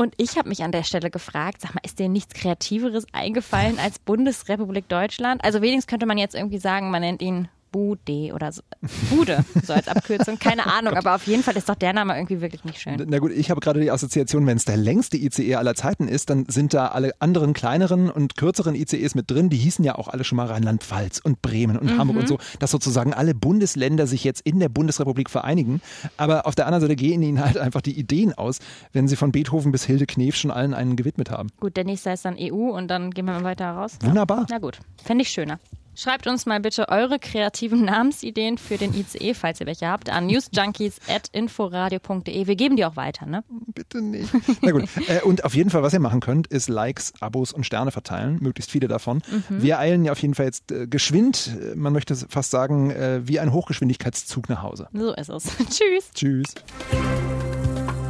Und 0.00 0.14
ich 0.16 0.38
habe 0.38 0.48
mich 0.48 0.62
an 0.62 0.72
der 0.72 0.82
Stelle 0.82 1.10
gefragt, 1.10 1.60
sag 1.60 1.74
mal, 1.74 1.82
ist 1.84 1.98
dir 1.98 2.08
nichts 2.08 2.32
Kreativeres 2.32 3.04
eingefallen 3.12 3.78
als 3.78 3.98
Bundesrepublik 3.98 4.88
Deutschland? 4.88 5.44
Also 5.44 5.60
wenigstens 5.60 5.88
könnte 5.88 6.06
man 6.06 6.16
jetzt 6.16 6.34
irgendwie 6.34 6.56
sagen, 6.56 6.90
man 6.90 7.02
nennt 7.02 7.20
ihn 7.20 7.48
Bude 7.70 8.32
oder 8.34 8.52
so. 8.52 8.62
Bude, 9.10 9.44
so 9.64 9.72
als 9.72 9.88
Abkürzung. 9.88 10.38
Keine 10.38 10.66
Ahnung, 10.72 10.94
aber 10.94 11.14
auf 11.14 11.26
jeden 11.26 11.42
Fall 11.42 11.56
ist 11.56 11.68
doch 11.68 11.74
der 11.74 11.92
Name 11.92 12.14
irgendwie 12.16 12.40
wirklich 12.40 12.64
nicht 12.64 12.80
schön. 12.80 13.04
Na 13.08 13.18
gut, 13.18 13.32
ich 13.32 13.50
habe 13.50 13.60
gerade 13.60 13.80
die 13.80 13.90
Assoziation, 13.90 14.46
wenn 14.46 14.56
es 14.56 14.64
der 14.64 14.76
längste 14.76 15.16
ICE 15.16 15.56
aller 15.56 15.74
Zeiten 15.74 16.08
ist, 16.08 16.30
dann 16.30 16.46
sind 16.48 16.74
da 16.74 16.88
alle 16.88 17.12
anderen 17.20 17.52
kleineren 17.52 18.10
und 18.10 18.36
kürzeren 18.36 18.74
ICEs 18.74 19.14
mit 19.14 19.30
drin. 19.30 19.50
Die 19.50 19.56
hießen 19.56 19.84
ja 19.84 19.94
auch 19.94 20.08
alle 20.08 20.24
schon 20.24 20.36
mal 20.36 20.46
Rheinland-Pfalz 20.46 21.20
und 21.20 21.42
Bremen 21.42 21.76
und 21.76 21.92
mhm. 21.92 21.98
Hamburg 21.98 22.16
und 22.18 22.28
so, 22.28 22.38
dass 22.58 22.70
sozusagen 22.70 23.14
alle 23.14 23.34
Bundesländer 23.34 24.06
sich 24.06 24.24
jetzt 24.24 24.40
in 24.42 24.58
der 24.60 24.68
Bundesrepublik 24.68 25.30
vereinigen. 25.30 25.80
Aber 26.16 26.46
auf 26.46 26.54
der 26.54 26.66
anderen 26.66 26.82
Seite 26.82 26.96
gehen 26.96 27.22
ihnen 27.22 27.40
halt 27.44 27.58
einfach 27.58 27.80
die 27.80 27.98
Ideen 27.98 28.32
aus, 28.34 28.58
wenn 28.92 29.08
sie 29.08 29.16
von 29.16 29.32
Beethoven 29.32 29.72
bis 29.72 29.84
Hilde 29.84 30.06
Knef 30.06 30.36
schon 30.36 30.50
allen 30.50 30.74
einen 30.74 30.96
gewidmet 30.96 31.30
haben. 31.30 31.50
Gut, 31.60 31.76
der 31.76 31.84
nächste 31.84 32.10
ist 32.10 32.24
dann 32.24 32.36
EU 32.38 32.70
und 32.70 32.88
dann 32.88 33.10
gehen 33.10 33.26
wir 33.26 33.34
mal 33.34 33.44
weiter 33.44 33.70
raus. 33.70 33.98
Wunderbar. 34.02 34.46
Na 34.50 34.58
gut, 34.58 34.78
fände 35.02 35.22
ich 35.22 35.28
schöner. 35.28 35.58
Schreibt 35.94 36.26
uns 36.26 36.46
mal 36.46 36.60
bitte 36.60 36.88
eure 36.88 37.18
kreativen 37.18 37.84
Namensideen 37.84 38.56
für 38.58 38.78
den 38.78 38.94
ICE, 38.94 39.34
falls 39.34 39.60
ihr 39.60 39.66
welche 39.66 39.88
habt, 39.88 40.08
an 40.08 40.26
newsjunkies.inforadio.de. 40.26 42.46
Wir 42.46 42.56
geben 42.56 42.76
die 42.76 42.84
auch 42.84 42.96
weiter, 42.96 43.26
ne? 43.26 43.42
Bitte 43.66 44.00
nicht. 44.00 44.32
Na 44.62 44.70
gut. 44.70 44.84
Äh, 45.08 45.20
und 45.22 45.44
auf 45.44 45.54
jeden 45.54 45.70
Fall, 45.70 45.82
was 45.82 45.92
ihr 45.92 46.00
machen 46.00 46.20
könnt, 46.20 46.46
ist 46.46 46.68
Likes, 46.68 47.12
Abos 47.20 47.52
und 47.52 47.66
Sterne 47.66 47.90
verteilen, 47.90 48.38
möglichst 48.40 48.70
viele 48.70 48.88
davon. 48.88 49.22
Mhm. 49.48 49.62
Wir 49.62 49.78
eilen 49.78 50.04
ja 50.04 50.12
auf 50.12 50.22
jeden 50.22 50.34
Fall 50.34 50.46
jetzt 50.46 50.72
äh, 50.72 50.86
geschwind, 50.86 51.58
äh, 51.60 51.74
man 51.74 51.92
möchte 51.92 52.14
fast 52.14 52.50
sagen, 52.50 52.90
wie 53.24 53.40
ein 53.40 53.52
Hochgeschwindigkeitszug 53.52 54.48
nach 54.48 54.62
Hause. 54.62 54.88
So 54.92 55.12
ist 55.14 55.28
es. 55.28 55.44
Tschüss. 55.70 56.10
Tschüss. 56.14 56.54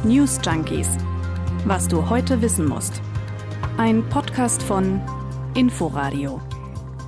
News 0.03 0.39
Junkies. 0.43 0.87
Was 1.65 1.87
du 1.87 2.09
heute 2.09 2.41
wissen 2.41 2.67
musst. 2.67 3.01
Ein 3.77 4.07
Podcast 4.09 4.61
von 4.63 4.99
Inforadio. 5.55 6.41